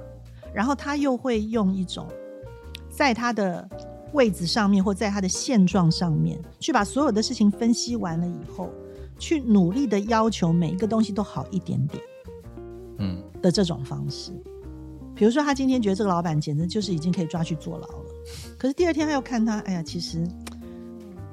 [0.55, 2.07] 然后他又会用一种
[2.89, 3.67] 在他的
[4.13, 8.71] 位置上面或在他的现状上面去把所有的事情分析完了以后，
[9.19, 12.01] 去努力的要求每一个东西都好一点点。
[12.99, 14.31] 嗯的这种方式。
[15.13, 18.05] 比如说，他今天觉得这个老板简直就是已经可以抓去坐牢了，
[18.57, 20.25] 可是第二天他又看他，哎呀，其实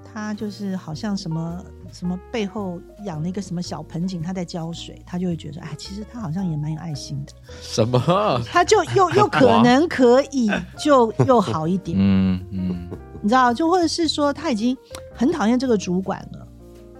[0.04, 8.42] 他就是好像什么什么背后养了一个什么小盆景，他在浇水，他就会觉得，哎，其实他好像也蛮有爱心的，什么？
[8.50, 11.96] 他就又又 可能可以就又好一点。
[12.00, 12.88] 嗯嗯
[13.20, 14.76] 你知道，就或者是说他已经
[15.14, 16.48] 很讨厌这个主管了，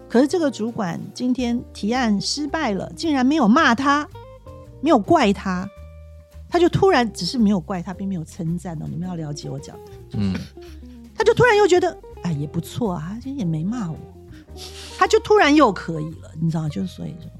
[0.08, 4.06] 可是这个主管今天提案失败了，竟然没有骂他，
[4.80, 5.66] 没有怪他，
[6.48, 8.86] 他就突然只是没有怪他，并没有称赞哦。
[8.88, 10.32] 你们要了解我讲的，嗯，
[11.16, 13.96] 他就突然又觉得，哎，也不错啊，他今天也没骂我，
[14.98, 17.30] 他就突然又可以了，你知道，就是所以说。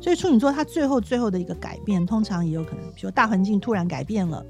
[0.00, 4.44] 所以处女座他最后最后的一个改变，通常也有可能，比如大环境突然改变了，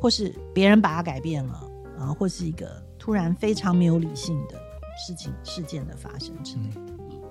[0.00, 4.58] 或是别人把他改变了，啊，或是一个突然非常没有理性的
[4.96, 6.80] 事情事件的发生之类的。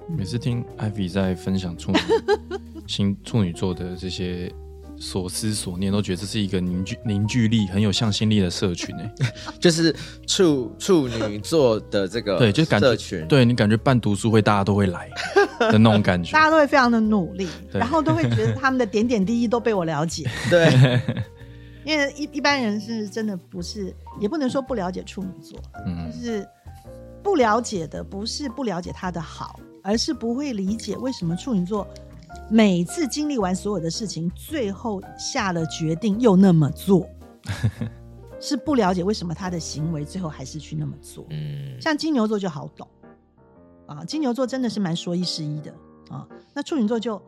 [0.08, 1.98] 每次听艾比在分享处女
[2.88, 4.50] 星处女座的这些
[4.98, 9.12] 所思所念，都觉得这是一个凝聚凝聚力很有向心力的社群诶。
[9.60, 9.96] 就是
[10.28, 15.10] 处处女座的这个对，就感觉社群，对你感觉办读书会大家都会来
[15.60, 16.32] 的那种感觉。
[16.34, 16.46] 大。
[16.46, 21.02] 家都会非常的努力，然后都会觉得他们的点点滴滴都被我了解， 对，
[21.84, 26.12] 因为一一般人是真的不是，也不能说不了解处女座，嗯。
[26.12, 26.48] 就是
[27.24, 31.88] 不了解的不是不了解他的好，而是不会理解为什么处女座
[32.50, 37.08] 每次经历完所有的事情，最后下了决定又那么做，
[38.40, 41.26] 是不了解为什么他的行为最后还是去那么做。
[41.30, 42.88] 嗯，像金牛座就好懂
[43.88, 45.74] 啊，金牛座真的是蛮说一是一的
[46.10, 46.28] 啊。
[46.54, 47.22] 那处女座就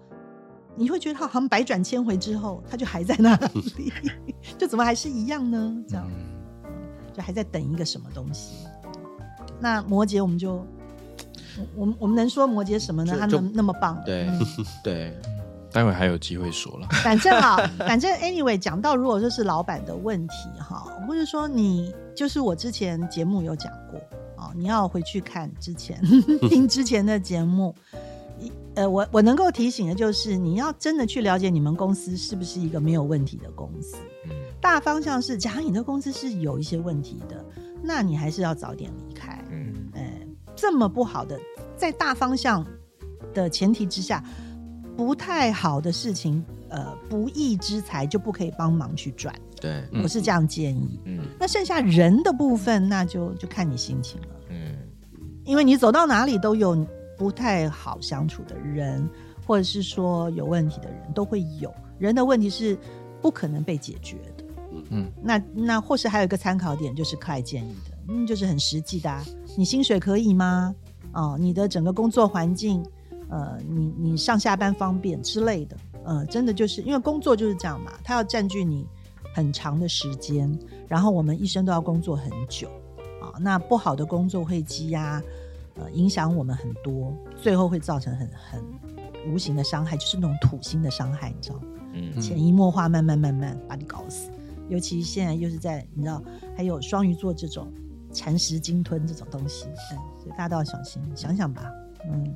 [0.76, 3.36] 你会觉得他好像百转千回之后，他就还在那
[3.78, 3.92] 里，
[4.58, 5.76] 就怎么还是一样呢？
[5.88, 6.72] 这样嗯
[7.14, 8.68] 就还在等一个什么东西。
[9.60, 10.64] 那摩羯我们就。
[11.58, 13.16] 我我们我们能说摩羯什么呢？
[13.20, 14.02] 他能那么棒？
[14.06, 14.40] 对嗯
[14.84, 15.14] 对，
[15.72, 16.88] 待会还有机会说了。
[17.04, 24.00] 反正啊， 反正 anyway，讲到如果说是老板的问题哈，或者说你就是我之前节目有讲过
[24.38, 26.02] 哦，你要回去看之前
[26.50, 27.74] 听之前的节目。
[28.40, 33.98] 一呃，我我能够提醒的就是，你要真的去了解你们公司是不是一个没有问题的公司。
[34.26, 37.44] 嗯大方向是，假如你的公司是有一些问题的，
[37.82, 39.44] 那你还是要早点离开。
[39.52, 39.77] 嗯呃，
[40.58, 41.40] 这么不好的，
[41.78, 42.66] 在大方向
[43.34, 44.22] 的前提之下，
[44.98, 50.02] 不太好的事情，呃，不义之财就不可以帮忙去赚，对，嗯。
[50.02, 51.00] 我是这样建议。
[51.06, 51.20] 嗯。
[51.40, 54.76] 那剩下人的部分，那就就看你心情了，嗯。
[55.46, 56.86] 因为你走到哪里都有
[57.18, 59.08] 不太好相处的人，
[59.46, 61.74] 或者是说有问题的人都会有。
[62.00, 62.78] 人的问题是
[63.22, 64.44] 不可能被解决的。
[64.90, 69.24] 嗯，那那或是还有一个参考点，就是克莱建议的，嗯，就是很实际的、啊。
[69.58, 70.76] 你薪水可以吗？
[71.14, 72.84] 哦，你的整个工作环境，
[73.30, 78.86] 呃，你你上下班方便之类的，呃，真的就是因为工作就是这样嘛，它要占据你
[79.34, 82.70] 很长的时间，然后我们一生都要工作很久
[83.22, 85.22] 啊、那不好的工作会积压，
[85.76, 88.64] 呃，影响我们很多，最后会造成很很
[89.34, 91.62] 无形的伤害，就是那种土星的伤害，你知道吗？
[91.94, 94.30] 嗯潜移默化，慢慢慢慢把你搞死。
[94.70, 96.22] 尤其现在又是在你知道，
[96.56, 97.72] 还有双鱼座这种
[98.18, 101.72] 蚕食鲸吞这种东西，嗯，所以大家都要小心，想想吧，
[102.12, 102.34] 嗯，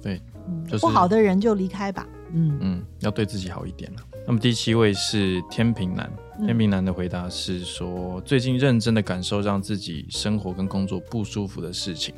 [0.00, 4.00] 对，嗯就是不好的人就离开吧，嗯嗯，要对自己好一点了。
[4.26, 12.14] 那么第七位是天平男，嗯天平男的回答是说，最近认真的感受让自己生活跟工作不舒服的事情，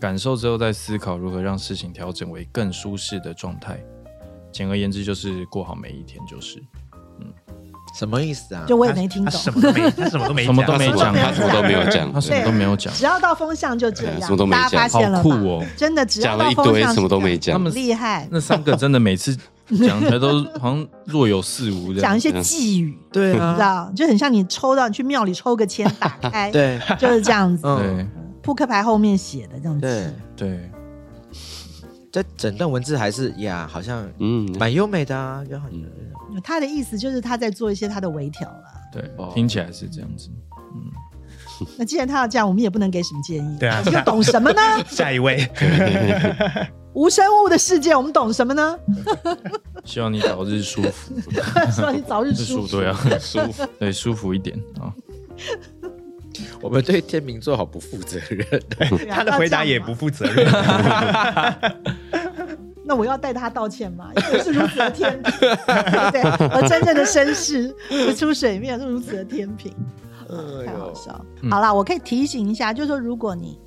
[0.00, 3.80] 感受之后再思考如何让事情调整为更舒适的状态。
[4.52, 6.60] 简而言之，就是过好每一天，就是
[7.96, 8.64] 什么意思啊？
[8.66, 15.64] 就我也没听他懂，什么都没，他什么都没 什么都没讲讲他什么都没有讲，他什么都没有讲，只要到风向就这样，对什么都没大家发讲酷哦！
[15.76, 17.54] 真的，只要讲了一到风向堆什么都没讲。
[17.54, 19.34] 他们厉害，那三个真的每次
[19.86, 22.00] 讲起来都好像若有似无的。
[22.02, 26.78] 讲一些寄语，对你知啊，道，就很像你抽到你去庙里抽个签，打开，对。
[26.98, 27.66] 就是这样子。
[28.42, 29.90] 扑克牌后面写的这样对。
[29.90, 30.70] 子，，对，
[32.16, 35.60] 这整段文字还是呀，好像嗯，蛮优美的啊，就
[36.42, 38.62] 他的意思就是他在做一些他的微调了。
[38.90, 40.30] 对哦，听起来是这样子。
[41.76, 43.58] 那既然他要这样，我们也不能给什么建议。
[43.58, 44.62] 对啊你又懂什么呢？
[44.88, 45.46] 下一位，
[46.94, 48.78] 无生物的世界，我们懂什么呢？
[49.84, 51.20] 希望你早日舒服，
[51.70, 52.66] 希望你早日舒服。
[52.66, 54.88] 舒对啊，舒服，对舒服一点啊。
[56.66, 58.60] 我们对天秤座好不负责任。
[59.08, 60.44] 他的回答也不负责任。
[62.84, 64.10] 那我要代他道歉吗？
[64.16, 66.22] 因为我是如此的天平，对 不对？
[66.56, 69.72] 我真正的身世浮出水面，是如此的天平，
[70.64, 73.58] 太好笑好啦，我可以提醒一下，就是说，如果你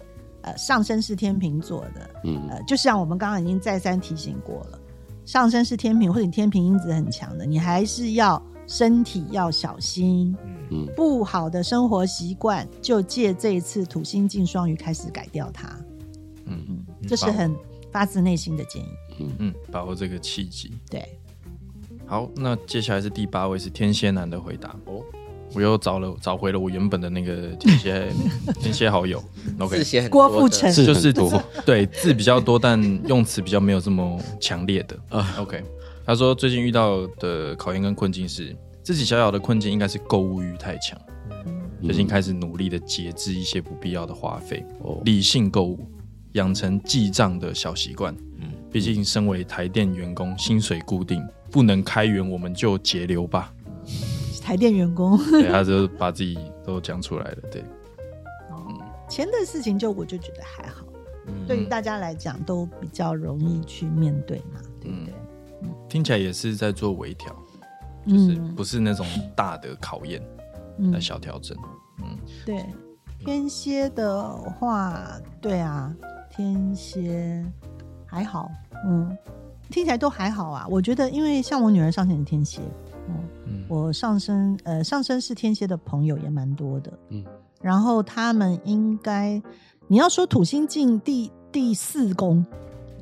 [0.41, 4.79] 呃上升是天秤座的，嗯呃，就像我们刚刚已经再三提醒过了，
[5.25, 10.55] 上升是天平或者你天平因子很强的，你还是要身体要小心，嗯
[10.95, 15.67] 不好的生活习惯就借这一次土星进双鱼开始改掉它，
[16.45, 16.63] 嗯。
[16.67, 17.55] 嗯这是很
[17.91, 18.89] 发自内心的建议。
[19.19, 19.31] 嗯。
[19.39, 20.71] 嗯，把握这个契机。
[20.89, 21.17] 对，
[22.05, 24.75] 好，那接下来是第八位是天蝎男的回答。
[24.85, 25.01] 哦，
[25.53, 28.11] 我又找了找回了我原本的那个天蝎
[28.61, 29.23] 天蝎好友。
[29.59, 30.71] OK，郭富城。
[30.71, 34.99] 就是很多，对字比较多，但用词比较没有这么强烈的。
[35.09, 35.35] 啊。
[35.39, 35.63] OK，
[36.05, 38.55] 他说最近遇到的考验跟困境是
[38.89, 40.99] 自己小小的困境，应该是购物欲太强，
[41.83, 45.77] 最近开始努力的节制一些不必要的花费，哦理性购物，
[46.31, 48.11] 养成记账的小习惯。
[48.39, 53.53] 嗯毕竟身为台电员工，薪水固定，不能开源，我们就节流吧。
[54.41, 57.37] 台电员工对，他就 把自己都讲出来了。
[57.51, 57.63] 对，
[59.07, 60.83] 钱的事情，就我就觉得还好，
[61.27, 65.13] 嗯对于大家来讲都比较容易去面对嘛，对不对？
[65.87, 67.35] 听起来也是在做微调，
[68.09, 68.55] 就是嗯。
[68.55, 70.21] 不是那种大的考验，
[70.77, 70.99] 嗯。
[70.99, 71.55] 小调整。
[71.99, 72.17] 嗯。
[72.45, 72.65] 对，
[73.19, 75.93] 天蝎的话，对啊，
[76.29, 77.45] 天蝎
[78.05, 78.49] 还好，
[78.85, 79.15] 嗯，
[79.69, 80.65] 听起来都还好啊。
[80.69, 82.61] 我觉得，因为像我女儿上升是天蝎，
[83.07, 83.65] 嗯，嗯。
[83.67, 87.23] 我上升呃上升是天蝎的朋友也蛮多的，嗯。
[87.61, 89.41] 然后他们应该，
[89.87, 92.45] 你要说土星进第第四宫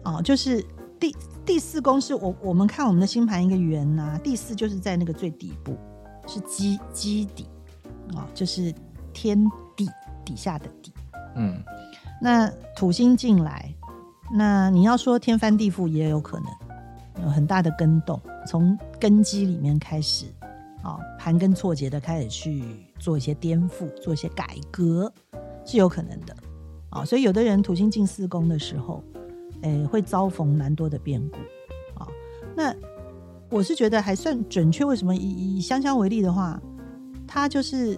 [0.03, 0.65] 哦，就是
[0.99, 5.77] 第第四宫是我我们看我们的星盘一个圆呐、第四就是在那个最底部，
[6.27, 7.47] 是基基底
[8.15, 8.73] 啊，就是
[9.13, 9.89] 天地
[10.25, 10.91] 底下的底。
[11.35, 11.61] 嗯
[12.19, 13.71] 那土星进来，
[14.33, 20.25] 那你要说天翻地覆也有可能，有很大的根动，从根基里面开始，
[20.81, 22.63] 啊、盘根错节的开始去
[22.97, 25.13] 做一些颠覆，做一些改革，
[25.63, 26.35] 是有可能的，
[26.89, 29.03] 啊、所以有的人土星进四宫的时候，
[29.61, 31.37] 诶、会遭逢蛮多的变故，
[31.99, 32.07] 啊、
[32.55, 32.73] 那
[33.49, 34.83] 我是觉得还算准确。
[34.85, 36.59] 为什么以以香香为例的话，
[37.25, 37.97] 他就是，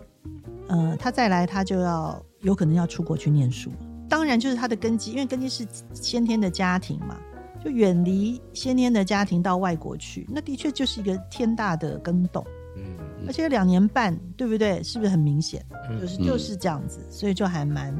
[0.68, 3.72] 呃，他再来他就要有可能要出国去念书。
[4.08, 7.18] 当然，就是他的根基，因为根基是先天的家庭嘛，
[7.64, 12.46] 就远离先天的家庭到外国去，那的确就是一个天大的更动。
[12.76, 12.84] 嗯
[13.28, 14.82] 而且两年半，对不对？
[14.82, 15.64] 是不是很明显？
[15.90, 17.94] 嗯就是就是这样子，所以就还蛮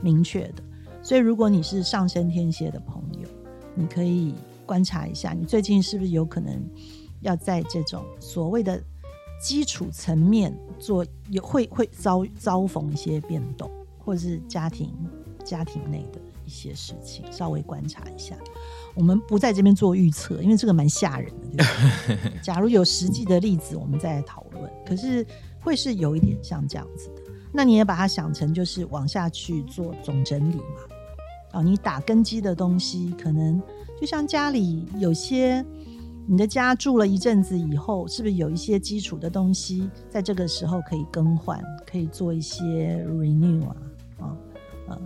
[0.00, 0.62] 明确的。
[1.02, 3.01] 所以如果你是上升天蝎的朋友，
[3.74, 4.34] 你可以
[4.66, 6.62] 观察一下，你最近是不是有可能
[7.20, 8.82] 要在这种所谓的
[9.40, 14.94] 基础层面做有会会遭遭逢一些变动，或者是家庭
[15.44, 18.36] 家庭内的一些事情，稍微观察一下。
[18.94, 21.64] 我们不在这边做预测，因为这个蛮吓人的，
[22.06, 22.32] 对不对？
[22.42, 24.70] 假如有实际的例子，我们再来讨论。
[24.86, 25.26] 可是
[25.60, 30.91] 会是有一点像这样子的，那你也把它想成就是往下去做总整理嘛。
[31.52, 33.62] 啊，你打根基的东西，可能
[34.00, 35.64] 就像家里有些
[36.26, 43.76] 你的家住了一阵子以后，是不是有一些基础的东西，在这个时候可以更换，可以做一些 renew 啊，
[44.18, 44.36] 啊，
[44.88, 45.00] 呃，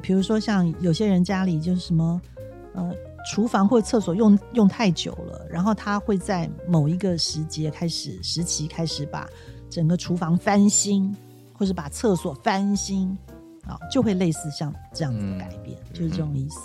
[0.00, 2.20] 比如说像有些人家里就是什么，
[2.74, 2.92] 呃，
[3.30, 9.28] 厨房或厕所用用太久了，然后他会在某一个时节开始时期开始把
[9.68, 11.14] 整个厨房翻新，
[11.52, 13.16] 或是把厕所翻新，
[13.72, 16.58] 好，就会类似像这样子的嗯改变，就是这种意思。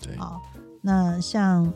[0.00, 0.40] 对，好，
[0.80, 1.72] 那像，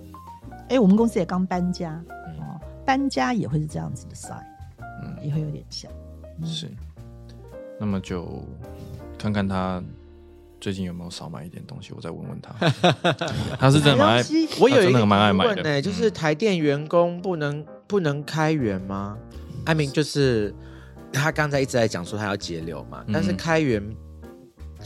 [0.69, 4.45] 哎，我们公司也刚搬家嗯哦，搬家也会是这样子的 sign，
[5.03, 5.91] 嗯，也会有点像。
[6.41, 6.71] 嗯是。
[7.81, 8.43] 那么就
[9.19, 9.83] 看看他
[10.61, 12.55] 最近有没有少买一点东西，我再问问他。
[13.59, 14.29] 他是真的蛮爱买
[14.61, 19.19] 我有一个蛮爱疑买的，就是嗯台电员工不能不能开源吗？
[19.67, 20.55] 艾明就是
[21.13, 23.83] 他刚才一直在讲说他要节流嘛，但是嗯开源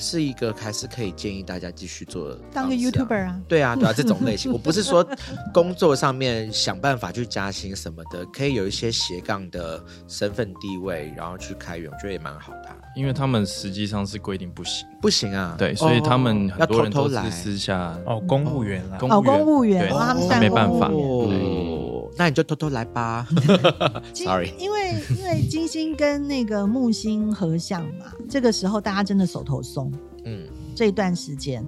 [0.01, 5.07] 是一个还是可以建议大家继续做的当个 YouTuber 啊，对啊，对啊，这种类型， 我不是说
[5.53, 20.89] 工作上面想办法去加薪什么的，可以有一些斜杠的身份地位，然后去开源，我觉得也蛮好的啊、因为他们实际上是规定不行，不行啊，对，所以他们很多人都是私下哦，公务员啦，哦，公务员，对哦，他们没办法。
[20.89, 21.70] 务员哦，
[22.17, 23.27] 那你就偷偷来吧。
[24.15, 29.93] Sorry 因为因为金星跟那个木星合相嘛，这个时候大家真的手头松，
[30.25, 31.67] 嗯，这一段时间，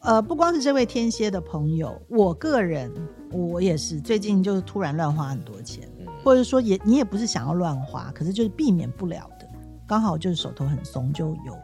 [0.00, 2.90] 呃，不光是这位天蝎的朋友，我个人
[3.30, 6.06] 我也是最近就是突然乱花很多钱，嗯。
[6.24, 9.46] 或者说也你也不是想要乱花，可是就是避免不了的，
[9.86, 11.56] 刚好就是手头很松，就有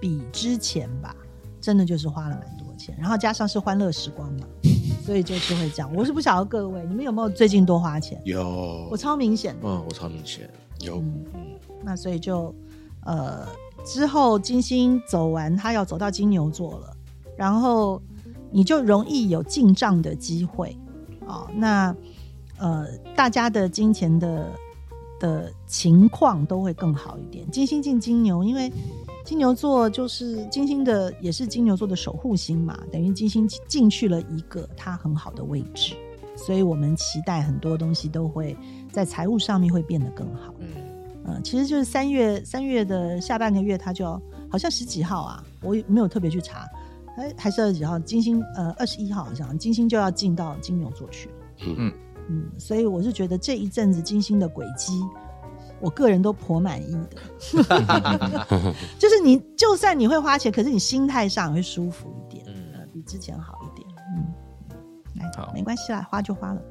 [0.00, 1.14] 比之前吧，
[1.60, 2.53] 真的就是花了蛮多
[2.84, 4.46] 钱，然后加上是欢乐时光嘛，
[5.04, 5.90] 所以就是会这样。
[5.94, 8.20] 我是不晓得各位你们有没有最近多花钱？
[8.24, 10.48] 有我超明显的，嗯，我超明显，
[10.80, 11.24] 有嗯，
[11.82, 12.54] 那所以就
[13.04, 13.46] 呃
[13.84, 16.96] 之后金星走完，他要走到金牛座了，
[17.36, 18.02] 然后
[18.50, 20.76] 你就容易有进账的机会
[21.26, 21.48] 哦。
[21.54, 21.94] 那
[22.58, 24.46] 呃大家的金钱的
[25.20, 27.50] 的情况都会更好一点。
[27.50, 28.70] 金星进金牛，因为
[29.24, 35.96] 金牛座就是金星的，也是金牛座的守护星嘛，等于金星进去了一个它很好的位置，
[36.36, 38.54] 所以我们期待很多东西都会
[38.92, 40.54] 在财务上面会变得更好。
[40.58, 40.68] 嗯，
[41.24, 44.20] 嗯，其实就是三月三月的下半个月，它就要
[44.50, 46.68] 好像十几号啊，我也没有特别去查，
[47.16, 51.34] 哎，还是二十几号，金星呃二十一号好像金星就要进到金牛座去了。
[51.66, 51.92] 嗯嗯。
[52.26, 55.02] 嗯，所以我是觉得这一阵子金星的轨迹，
[55.80, 57.08] 我个人都颇满意的。
[58.98, 63.88] 就是你就算你会花钱，可是你心态上会舒服一点，嗯呃，比之前好一点。
[64.16, 64.32] 嗯，
[65.16, 66.62] 来好，没关系啦，花就花了。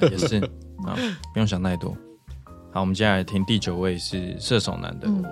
[0.00, 0.38] 对，也是
[0.86, 0.96] 啊，
[1.32, 1.96] 不用想太多。
[2.72, 5.22] 好，我们接下来听第九位是射手男的、嗯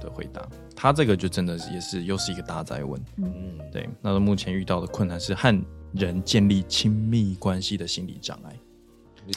[0.00, 3.00] 的回答，他这个就真的是也是又是一个大灾问。
[3.16, 8.52] 嗯，对，那目前遇到的困难是和人建立亲密关系的心理障碍。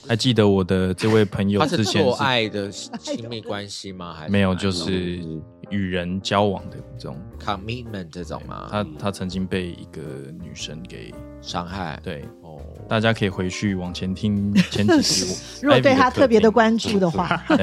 [0.07, 4.13] 还记得我的这位朋友之前做爱的亲密关系吗？
[4.13, 5.21] 还是没有，就是
[5.69, 7.17] 与人交往的这种。
[7.39, 8.67] commitment 这种吗？
[8.69, 10.01] 他他曾经被一个
[10.39, 12.44] 女生给伤害，对，哦，
[12.87, 17.57] 大家可以回去往前听 前几集如果对他特别的关，注的话，对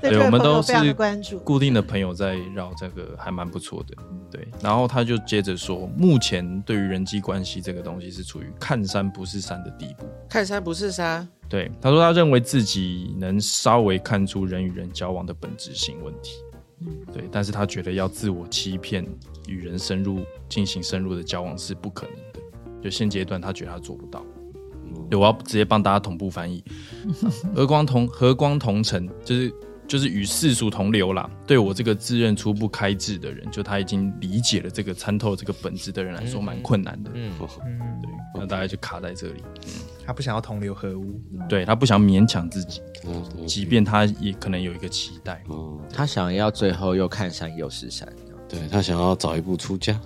[0.00, 1.38] 对 对，我们都非常的是关注。
[1.40, 3.94] 固定的朋友在绕这个，还蛮不错的。
[4.30, 10.06] 对，然后他就接着说，目前对于人际关系这个东西是处于看山不是山的地步。
[10.28, 16.32] 看山不是山，对，他说他认为自己能稍微看出人与人交往的本质性问题，
[17.12, 19.06] 对，但是他觉得要自我欺骗
[19.46, 22.22] 与人深入进行深入的交往是不可能的，
[22.84, 24.22] 就现阶段他觉得他做不到。
[25.08, 26.62] 对，我要直接帮大家同步翻译。
[27.56, 29.54] 和光同和光同尘，就是
[29.88, 31.28] 就是与世俗同流啦。
[31.46, 37.10] 对我这个自认初步开智的人，就他已经理解了这个参透这个本质的人来说，蛮困难的。
[37.14, 37.32] 嗯，
[37.64, 39.42] 嗯，对，那大概就卡在这里。
[40.06, 41.18] 他不想要同流合污，
[41.48, 45.42] 对他不想勉强自己，嗯即便他也可能有一个期待。
[45.48, 48.06] 嗯，他想要最后又看山又是山，
[48.46, 49.98] 对他想要早一步出家，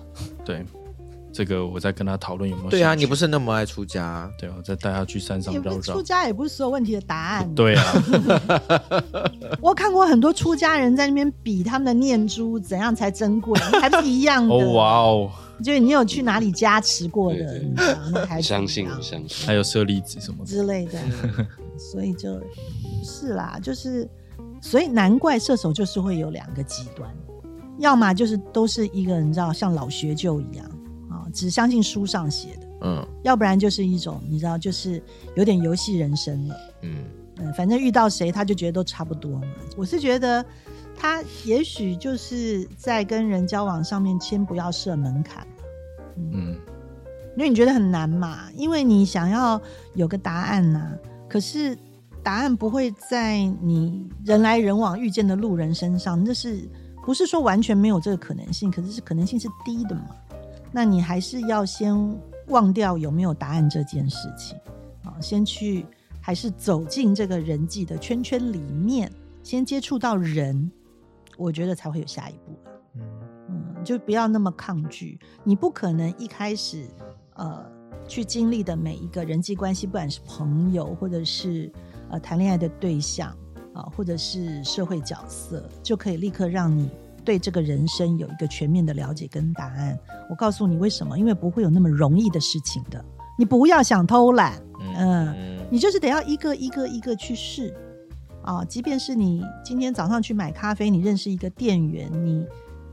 [0.45, 0.65] 对，
[1.31, 2.69] 这个我在跟他讨论有没有。
[2.69, 3.15] 对啊，你不？
[3.15, 6.01] 是那么爱出家，对，我再带他去山上绕绕出。
[6.01, 7.53] 家，也不是所有问题的答案。
[7.53, 7.83] 对啊，
[9.61, 14.53] 我看过很多出家人在那边比他们的念珠怎样才珍贵，还不一样的。
[14.55, 17.75] 哦哇哦，就是你有去哪里加持过的，你
[18.25, 20.45] 还相信相信，还有舍利子什么。
[20.45, 20.97] 之类的，
[21.77, 22.41] 所以就
[23.03, 24.09] 是啦，就是
[24.61, 27.13] 所以难怪射手就是会有两个极端，
[27.79, 30.65] 要么就是都是一个你知道像老学究一样
[31.29, 35.01] 啊，只相信书上写的，嗯要不然就是一种你知道就是
[35.35, 36.55] 有点游戏人生了。
[36.81, 37.03] 嗯，
[37.37, 39.47] 嗯，反正遇到谁他就觉得都差不多嘛。
[39.77, 40.45] 我是觉得
[40.95, 45.63] 他也许就是在跟人交往上面先不要设门槛了，
[46.17, 46.55] 嗯，
[47.35, 49.61] 因为你觉得很难嘛，因为你想要
[49.93, 50.93] 有个答案呐、
[51.29, 51.77] 可是
[52.21, 56.67] 答案不会在你人来人往遇见的路人身上，那是
[57.05, 58.69] 不是说完全没有这个可能性？
[58.69, 60.07] 可是是可能性是低的嘛？
[60.71, 61.95] 那你还是要先
[62.47, 64.57] 忘掉有没有答案这件事情
[65.03, 65.85] 啊，先去
[66.21, 69.11] 还是走进这个人际的圈圈里面，
[69.43, 70.71] 先接触到人，
[71.37, 72.59] 我觉得才会有下一步。
[72.95, 73.01] 嗯，
[73.49, 75.19] 嗯，就不要那么抗拒。
[75.43, 76.87] 你不可能一开始
[77.35, 77.65] 呃
[78.07, 81.71] 去经历的每一个人际关系，不管是朋友或者是
[82.09, 83.35] 呃谈恋爱的对象
[83.73, 86.89] 啊、或者是社会角色，就可以立刻让你
[87.23, 89.97] 对这个人生有一个全面的了解跟答案。
[90.29, 91.17] 我告诉你为什么？
[91.17, 93.03] 因为不会有那么容易的事情的。
[93.37, 94.61] 你不要想偷懒，
[94.97, 97.73] 嗯嗯你就是得要一个一个一个去试
[98.43, 98.65] 啊。
[98.65, 102.45] 即便是你今天早上去买咖啡，你认识一个店员，你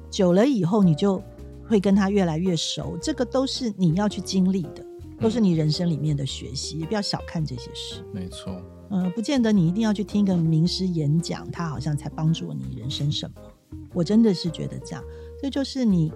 [0.08, 1.20] 久了以后你就
[1.68, 4.86] 会跟他越来越熟，这个都是你要去经历的，
[5.18, 8.04] 都是你人生里面的学习，也不要小看这些事。
[8.14, 13.34] 没错，嗯，不见得你一定要去听一个名师演讲，他好像才帮助你人生什么。
[13.97, 15.03] 我真的是觉得这样，
[15.40, 16.12] 这就是你，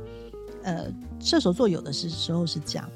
[0.64, 0.86] 呃，
[1.18, 2.86] 射手座有的是时候是这样。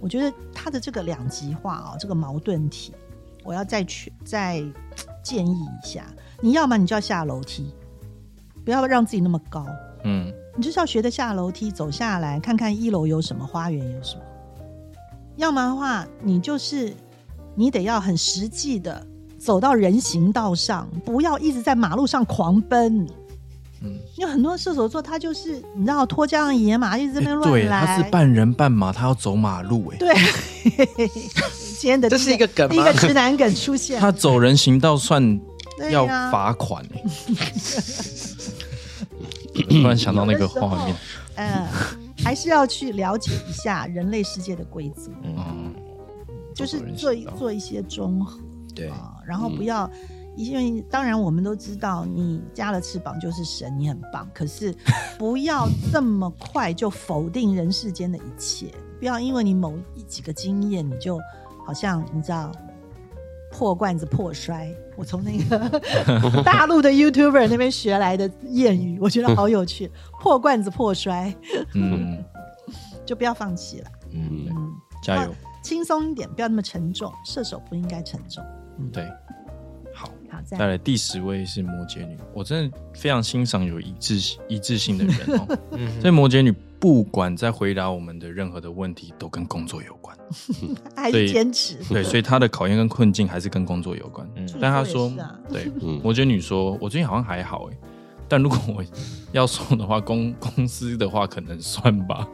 [0.00, 2.92] 我觉得他的这个两极化啊、这个矛盾体，
[3.44, 4.60] 我要再去再
[5.22, 6.04] 建议一下。
[6.40, 7.72] 你要么你就要下楼梯，
[8.64, 9.64] 不要让自己那么高，
[10.02, 10.26] 嗯，
[10.56, 14.22] 你就是要学着下楼梯走下来，看看一楼有什么，花园有什么。
[15.36, 16.92] 要么的话，你就是
[17.54, 19.06] 你得要很实际的
[19.38, 23.06] 走到人行道上，不要一直在马路上狂奔。
[23.84, 27.84] 嗯，因为很多射手座他就是你知道脱缰的野马，一直在乱对，来。
[27.84, 30.14] 他是半人半马，他要走马路，哎，对，
[31.78, 32.74] 今天的这是一个梗吗？
[32.74, 34.00] 第一个直男梗出现。
[34.00, 35.40] 他走人行道算
[35.90, 37.02] 要罚款哎。
[39.68, 40.96] 突然想到那个画面，
[41.34, 41.66] 嗯，
[42.24, 45.74] 还是要去了解一下人类世界的规则，嗯，
[46.54, 48.40] 就是做一做一些综合。
[48.74, 49.90] 对，啊，然后不要，
[50.36, 54.28] 因为当然我们都知道，你加了翅膀就是神，你很棒。
[54.32, 54.74] 可是
[55.18, 61.18] 不要这么快就否定人世间的一切，不要因为你某一几个经验，你就
[61.66, 62.50] 好像你知道
[63.50, 64.68] 破罐子破摔。
[64.94, 65.58] 我从那个
[66.44, 71.34] 大陆的 YouTuber 那边学来的谚语，我觉得好有趣， 破罐子破摔，
[71.74, 72.22] 嗯，
[73.06, 73.90] 就不要放弃了。
[74.10, 74.72] 嗯，嗯，
[75.02, 77.10] 加油，轻松一点，不要那么沉重。
[77.24, 78.44] 射手不应该沉重。
[78.78, 79.10] 嗯对，
[80.32, 80.38] 好。
[80.38, 85.58] 好，再再来第十位是摩羯女，我真的非常欣赏有一致一致性的人哦。
[86.00, 90.16] 所以摩羯女不管在回答我们的任何的问题，都跟工作有关。
[90.96, 91.76] 还对是坚持。
[91.92, 94.26] 对，所以她的考验跟困境还是跟工作有关。
[94.36, 95.12] 嗯但她说
[95.50, 97.76] 对，嗯摩羯女说，我最近好像还好哎，
[98.26, 98.82] 但如果我
[99.32, 102.26] 要送的话，公 公司的话可能算吧。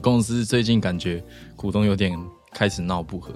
[0.00, 1.22] 公司最近感觉
[1.56, 2.16] 股东有点
[2.52, 3.34] 开始闹不和，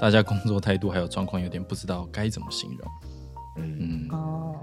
[0.00, 2.88] 大家工作态度还有状况有点不知道该怎么形容。
[3.58, 4.54] 嗯，嗯，哦，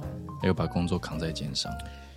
[0.44, 1.72] 又把工作扛在肩上。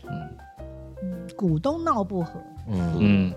[0.04, 2.32] 嗯，股东闹不和。
[2.68, 3.34] 嗯嗯，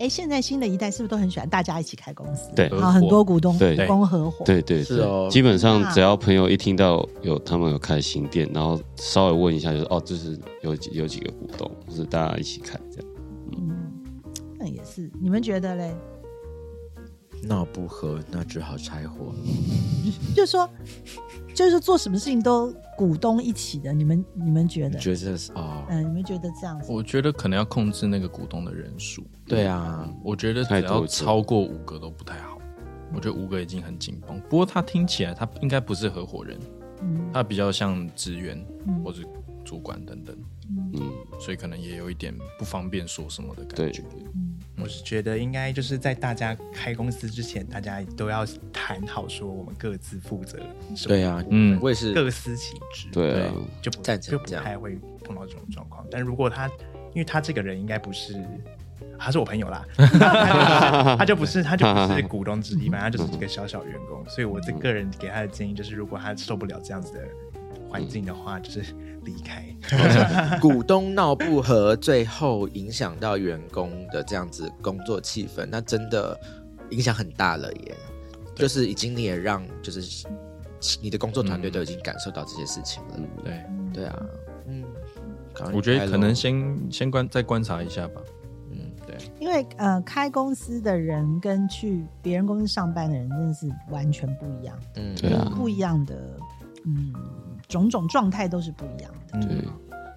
[0.00, 2.50] 哎，现在新的一代是不是都很喜欢大家一起开公司？
[2.54, 4.44] 对啊，很多股东对股东合伙。
[4.44, 13.10] 对对对，是哦基本上只要朋友一听到有他们有开新店，然后稍微问一下，就是哦，就是有几有几个股东，就是大家一起开这样。
[13.52, 13.92] 嗯，
[14.58, 15.10] 那也是。
[15.20, 15.96] 你们觉得嘞？
[17.42, 19.34] 闹不和，那只好拆伙。
[20.34, 20.68] 就是说，
[21.54, 24.98] 就是做什么事情都股东一起的，你们你们觉得？
[24.98, 26.90] 觉得是哦，嗯，你们觉得这样子？
[26.90, 29.24] 我觉得可能要控制那个股东的人数。
[29.46, 32.58] 对啊，我觉得只要超过五个都不太好。
[33.14, 36.58] 我觉得五个已经很紧绷，不过他听起来他应该不是合伙人，
[37.00, 39.22] 嗯他比较像职员嗯或者
[39.64, 40.36] 主管等等，
[40.68, 43.90] 嗯，所以可能也有一点不方便说什么的感对。
[43.90, 44.02] 觉。
[44.80, 50.56] 我是觉得应该就是在大家开公司之前，大家都要谈好说我们各自负责
[50.94, 53.52] 什么对啊，嗯我也是，各司其职，对啊，
[53.82, 56.06] 就不太会碰到这种状况。
[56.08, 56.68] 但如果他，
[57.12, 58.40] 因为他这个人应该不是，
[59.18, 59.84] 他是我朋友啦，
[61.18, 64.24] 他就不是他就不是股东之一，反正他就是一个小小员工。
[64.28, 67.26] 所以我这个人给他的建议就是，如果他受不了这样子的
[67.88, 69.64] 环境的话，就是离开。
[70.60, 76.38] 股东闹不和，最后影响到员工的这样子工作气氛，那真的
[76.90, 77.94] 影响很大了耶。
[78.54, 80.26] 就是已经你也让，就是
[81.00, 83.14] 你的工作团队都已经感受到这些事情了。
[83.16, 83.64] 嗯对，
[83.94, 84.26] 对啊，
[84.66, 84.84] 嗯，
[85.72, 88.20] 我觉得可能先先观再观察一下吧。
[88.72, 96.16] 嗯，对，因为呃，开公司的人跟去别人公司上班的人真的是完全不一样，嗯，对啊不一样的，
[96.84, 97.14] 嗯，
[97.68, 99.46] 种种状态都是不一样的。
[99.46, 99.68] 对，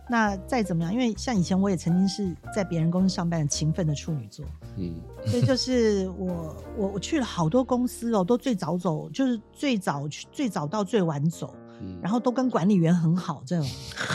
[0.09, 4.45] 那再怎么样，因为像以前我也曾经是在别人公司上班的勤奋的处女座，
[4.77, 4.95] 嗯。
[5.25, 13.69] 所以就是我我我去了好多公司哦，都最早走，就是最早去最早到最晚走，嗯，然后都跟管理员很好这种。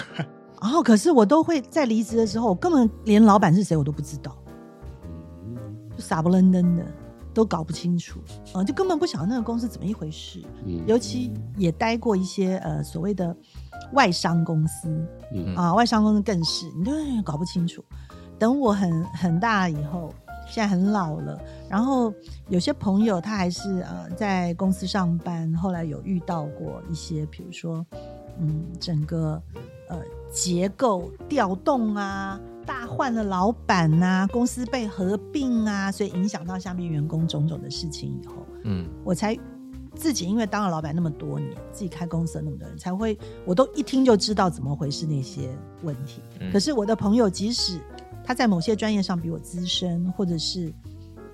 [0.61, 4.37] 然后可是我都会在离职的时候，我根本连老板是谁我都不知道，
[5.45, 5.57] 嗯。
[5.95, 6.85] 就傻不愣登的。
[7.37, 8.19] 都搞不清楚，
[8.55, 10.43] 呃，就根本不晓得那个公司怎么一回事。
[10.65, 13.37] 嗯尤其也待过一些呃所谓的
[13.93, 14.89] 外商公司
[15.35, 17.85] 嗯啊，外商公司更是你都搞不清楚。
[18.39, 20.15] 等我很很大以后，
[20.49, 22.11] 现在很老了，然后
[22.49, 27.85] 有些朋友他还是呃在公司上班，后来有遇到过一些，比如说
[28.41, 29.43] 嗯整个
[29.91, 30.01] 呃
[30.33, 32.41] 结构调动啊。
[32.67, 39.39] 大换了老板呐、公司被合并啊，所以影响到下面员工种种的事情以后，嗯我才
[39.95, 45.49] 自己因为当了老板那么多年，自己开公司了那么多人，才会我都一听就知道怎么回事那些
[45.83, 46.21] 问题。
[46.41, 47.81] 嗯可是我的朋友，即使
[48.25, 50.75] 他在某些专业上比我资深，或者是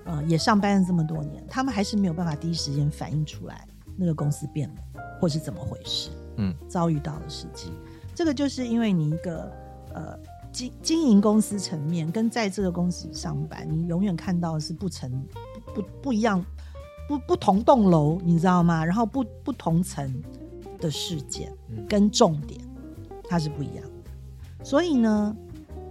[0.05, 3.67] 呃也上班了这么多年，他们还是没有办法第一时间反映出来
[3.97, 4.75] 那个公司变了，
[5.19, 7.73] 或是怎么回事，嗯，遭遇到的事情。
[8.15, 9.51] 这个就是因为你一个
[9.93, 10.17] 呃
[10.53, 15.11] 经经营公司层面，跟在这个公司上班，你永远看到的是不成
[15.73, 16.45] 不不不一样，
[17.09, 18.85] 不不同栋楼，你知道吗？
[18.85, 20.23] 然后不不同层
[20.79, 22.61] 的事件嗯跟重点，
[23.27, 24.63] 它是不一样的。
[24.63, 25.35] 所以呢，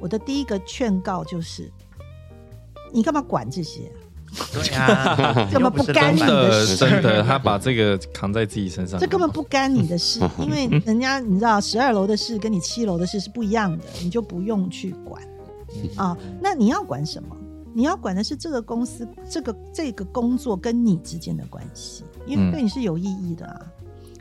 [0.01, 1.71] 我的第一个劝告就是，
[2.93, 3.93] 你干嘛管这些？
[4.53, 15.23] 对啊， 根本不干你的的事真的，他把这个扛在自己身上，这根本不干你的事， 因为人家你知道，十二楼的事跟你七楼的事是不一样的，你就不用去管
[15.97, 16.17] 啊。
[16.41, 17.37] 那你要管什么？
[17.75, 23.61] 你要管的是这个公司这个这个工作跟你之间的关系，因为嗯对你是有意义的啊。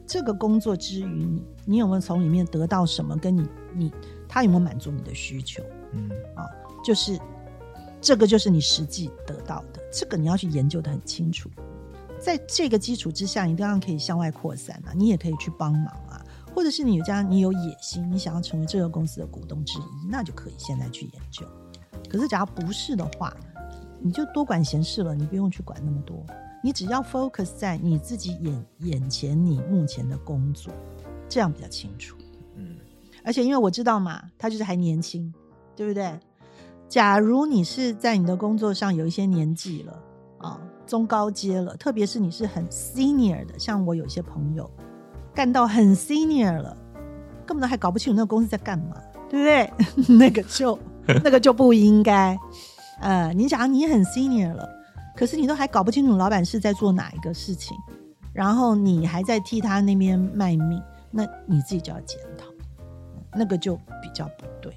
[0.08, 3.16] 这个工作之余你，你有没有从里面得到什么？
[3.16, 3.92] 跟你你
[4.28, 5.64] 他有没有满足你的需求？
[5.94, 6.10] 嗯
[6.84, 7.18] 就是
[8.02, 11.50] 这个就是你实际得到的，这个你要去研究的很清楚。
[12.20, 21.46] 在这个基础之下，你当然可以向外扩散啊，你也可以去帮忙啊，或者是你有这样你有野心，你想要成为这个公司的股东之一，那就可以现在去研究。
[22.10, 23.36] 可是，假如不是的话，
[24.00, 26.26] 你就多管闲事了，你不用去管那么多，
[26.64, 30.74] 你只要 focus 在你自己眼眼前你目前的工作，
[31.30, 32.16] 这样比较清楚。
[32.56, 32.78] 嗯
[33.24, 35.32] 而且因为我知道嘛，他就是还年轻，
[35.76, 36.20] 对不对？
[36.92, 39.98] 假如你是在你的工作上有一些年纪了
[40.40, 44.70] 啊，中高阶了，特别是你是很 senior 的，像我有些朋友
[45.34, 46.76] 干到很 senior 了，
[47.46, 48.98] 根本都还搞不清楚那个公司在干嘛，
[49.30, 49.72] 对不对？
[50.20, 50.78] 那个就
[51.24, 52.38] 那个就不应该。
[53.00, 54.68] 呃，你假如你很 senior 了，
[55.16, 57.74] 可是你都还搞不清楚老板是在做哪一个事情，
[58.34, 62.48] 然后你还在替他那边卖命，那你自己就要检讨。
[63.34, 64.74] 那个就比较不对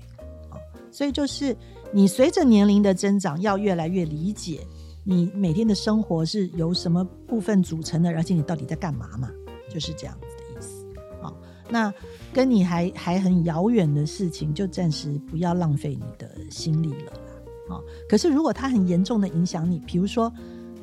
[0.48, 0.54] 啊、
[0.92, 1.56] 所以就是
[1.94, 4.66] 你随着年龄的增长，要越来越理解
[5.04, 9.30] 你每天的生活是由什么部分组成的，而且你到底在干嘛嘛，
[9.70, 10.84] 就是这样子的意思
[11.22, 11.36] 好、
[11.70, 11.94] 那
[12.32, 17.18] 跟你还还很遥远的事情，就暂时不要浪费你的心力了啦
[17.68, 20.30] 好、可是如果它很严重的影响你，比如说。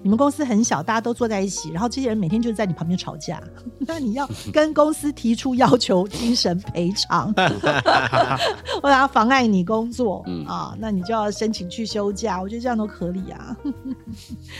[0.03, 3.41] 你们公司很小，大家都坐在一起，然后这些人每天就在你旁边吵架，
[3.79, 7.31] 那你要跟公司提出要求精神赔偿，
[8.81, 12.41] 或者要妨碍你工作、嗯啊，那你就要申请去休假。
[12.41, 13.55] 我觉得这样都合理啊，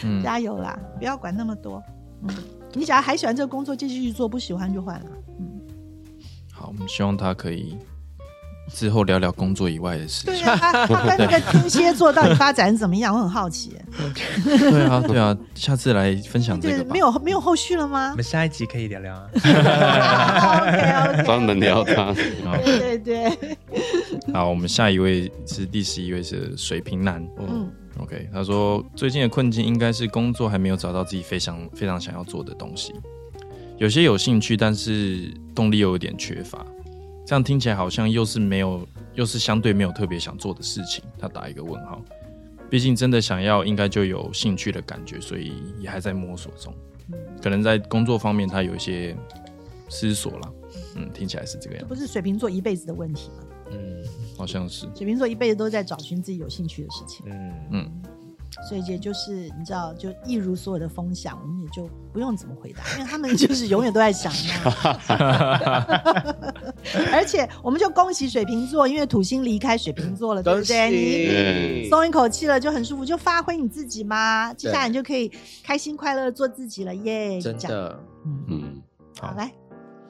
[0.03, 1.81] 嗯 加油啦，不要管那么多。
[2.23, 2.29] 嗯，
[2.73, 5.05] 你只要还喜欢这个工作，继续去做；不喜欢就换了。
[5.39, 5.59] 嗯，
[6.53, 7.75] 好，我们希望他可以
[8.73, 10.33] 之后聊聊工作以外的事情。
[10.33, 10.57] 对啊，
[10.87, 13.13] 他那个天蝎座到底发展怎么样？
[13.15, 13.75] 我很好奇。
[14.45, 16.89] 对啊，对啊，下次来分享这对个，吧。
[16.93, 19.27] 没有没有后续了吗我们下一集可以聊聊啊。
[19.33, 22.05] ？OK OK，专门聊他。
[22.45, 23.57] 好对对对，
[24.33, 27.25] 好，我们下一位是第十一位是水瓶男。
[27.39, 27.69] 嗯
[27.99, 32.93] OK，他说最近的困境应该是工作还没有找到自己非常非常想要做的东西，
[33.77, 36.65] 有些有兴趣，但是动力又有点缺乏。
[37.25, 41.03] 这样听起来好像又是没有，又是相对没有特别想做的事情。
[41.17, 42.01] 他打一个问号，
[42.69, 46.73] 毕竟真的想要，应该就有兴趣的感觉，所以也还在摸索中。
[47.41, 49.15] 可能在工作方面，他有一些
[49.89, 50.51] 思索啦。
[50.95, 53.45] 嗯，听起来是这个样子，不是水瓶座一辈子的问题吗？
[53.71, 54.03] 嗯
[54.37, 54.85] 好像是。
[54.95, 57.25] 水瓶座一辈子都在找寻自己有兴趣的事情。
[57.27, 57.91] 嗯嗯，
[58.67, 64.31] 所以也就是你知道，就一如所有的风向，我们也就不用怎么回答，因为他们就是永远都在想。
[67.13, 70.89] 而且，我们就恭喜水瓶座，因为土星离开水瓶座了，对不对？
[70.89, 74.53] 你喜松一口气了，就很舒服，就发挥你自己嘛。
[74.53, 75.31] 接下来你就可以
[75.63, 77.39] 开心快乐地做自己了耶！
[77.39, 78.81] 真的嗯，嗯，
[79.19, 79.51] 好来，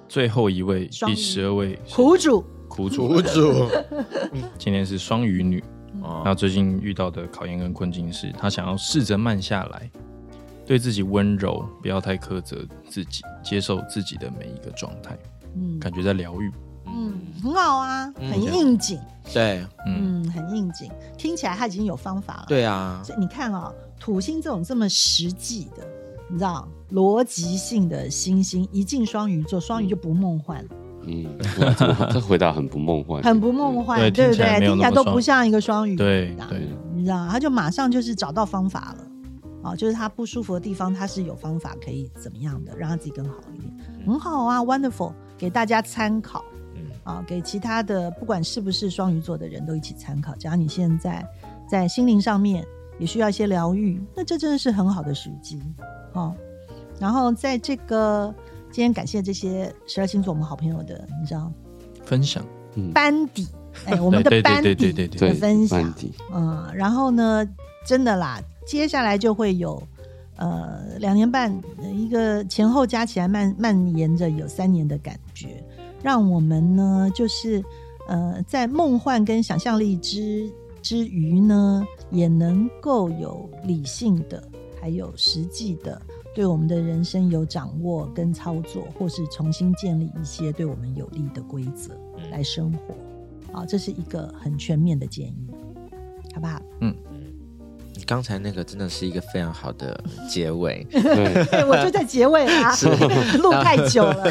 [0.08, 3.70] 最后一位，第十二位苦主，苦主，苦主
[4.58, 5.64] 今天是双鱼女。
[6.02, 6.22] 哦。
[6.26, 9.90] 那最近遇到的考验跟困境是，他想要试着慢下来，
[10.66, 15.18] 对自己温柔，不要太苛责自己，接受自己的每一个状态，
[15.56, 15.80] 嗯。
[15.80, 16.52] 感觉在疗愈。
[16.88, 18.32] 嗯，很好啊，嗯。
[18.32, 19.00] 很应景，
[19.34, 19.66] 对。
[19.86, 22.46] 嗯，嗯，很应景，听起来他已经有方法了。
[22.48, 25.88] 对啊，所以你看啊、土星这种这么实际的，
[26.30, 30.70] 你知道逻辑性的星星一进双鱼座，双鱼就不梦幻了，
[31.06, 31.26] 嗯，
[31.60, 34.60] 哇这回答很不梦幻，很不梦幻，对不对？
[34.60, 39.08] 听起来都不像一个双鱼对对你知道，他就马上就是找到方法了。
[39.64, 43.72] 啊，就是他不舒服的地方，他是有方法可以怎么样的，让他自己更好一点，
[44.08, 46.44] 很好啊，wonderful，给大家参考。
[46.76, 50.34] 嗯啊，给其他的不管是不是双鱼座的人都一起参考。
[50.36, 51.24] 假如你现在
[51.70, 52.66] 在心灵上面
[52.98, 55.62] 也需要一些疗愈，那这真的是很好的时机
[56.14, 56.34] 哦。
[57.00, 58.34] 然后在这个
[58.72, 61.52] 今天感谢这些十二星座我们好朋友的，你知道？
[62.06, 62.44] 分享，
[62.76, 63.48] 嗯，班底，
[63.86, 65.94] 哎， 我们的对对班底对对对对的分享。
[66.34, 67.48] 嗯，然后呢，
[67.86, 69.82] 真的啦，接下来就会有
[70.38, 75.64] 呃两年半，呃一个前后加起来蔓蔓延着有三年的感觉，
[76.02, 77.64] 让我们呢就是
[78.08, 80.50] 呃在梦幻跟想象力之
[80.82, 84.42] 之余呢，也能够有理性的，
[84.80, 86.02] 还有实际的。
[86.34, 91.94] 对我们的人生有掌握跟操作，或是重新建立一些对我们有利的规则
[92.32, 92.96] 来生活，
[93.60, 95.48] 啊，这是一个很全面的建议，
[96.34, 96.62] 好不好？
[97.94, 100.88] 你刚才那个真的是一个非常好的 结尾。
[100.90, 102.74] 对，对，我就在结尾啦，
[103.38, 104.24] 录太久了。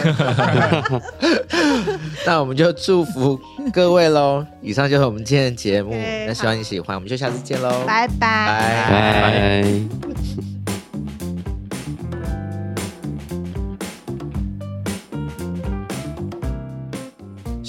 [2.26, 3.38] 那我们就祝福
[3.72, 4.44] 各位喽。
[4.62, 5.92] 以上就是我们今天的节目。
[6.26, 8.16] 那希望你喜欢，我们就下次见喽，拜拜。
[8.18, 9.62] 拜。
[9.62, 10.59] 拜。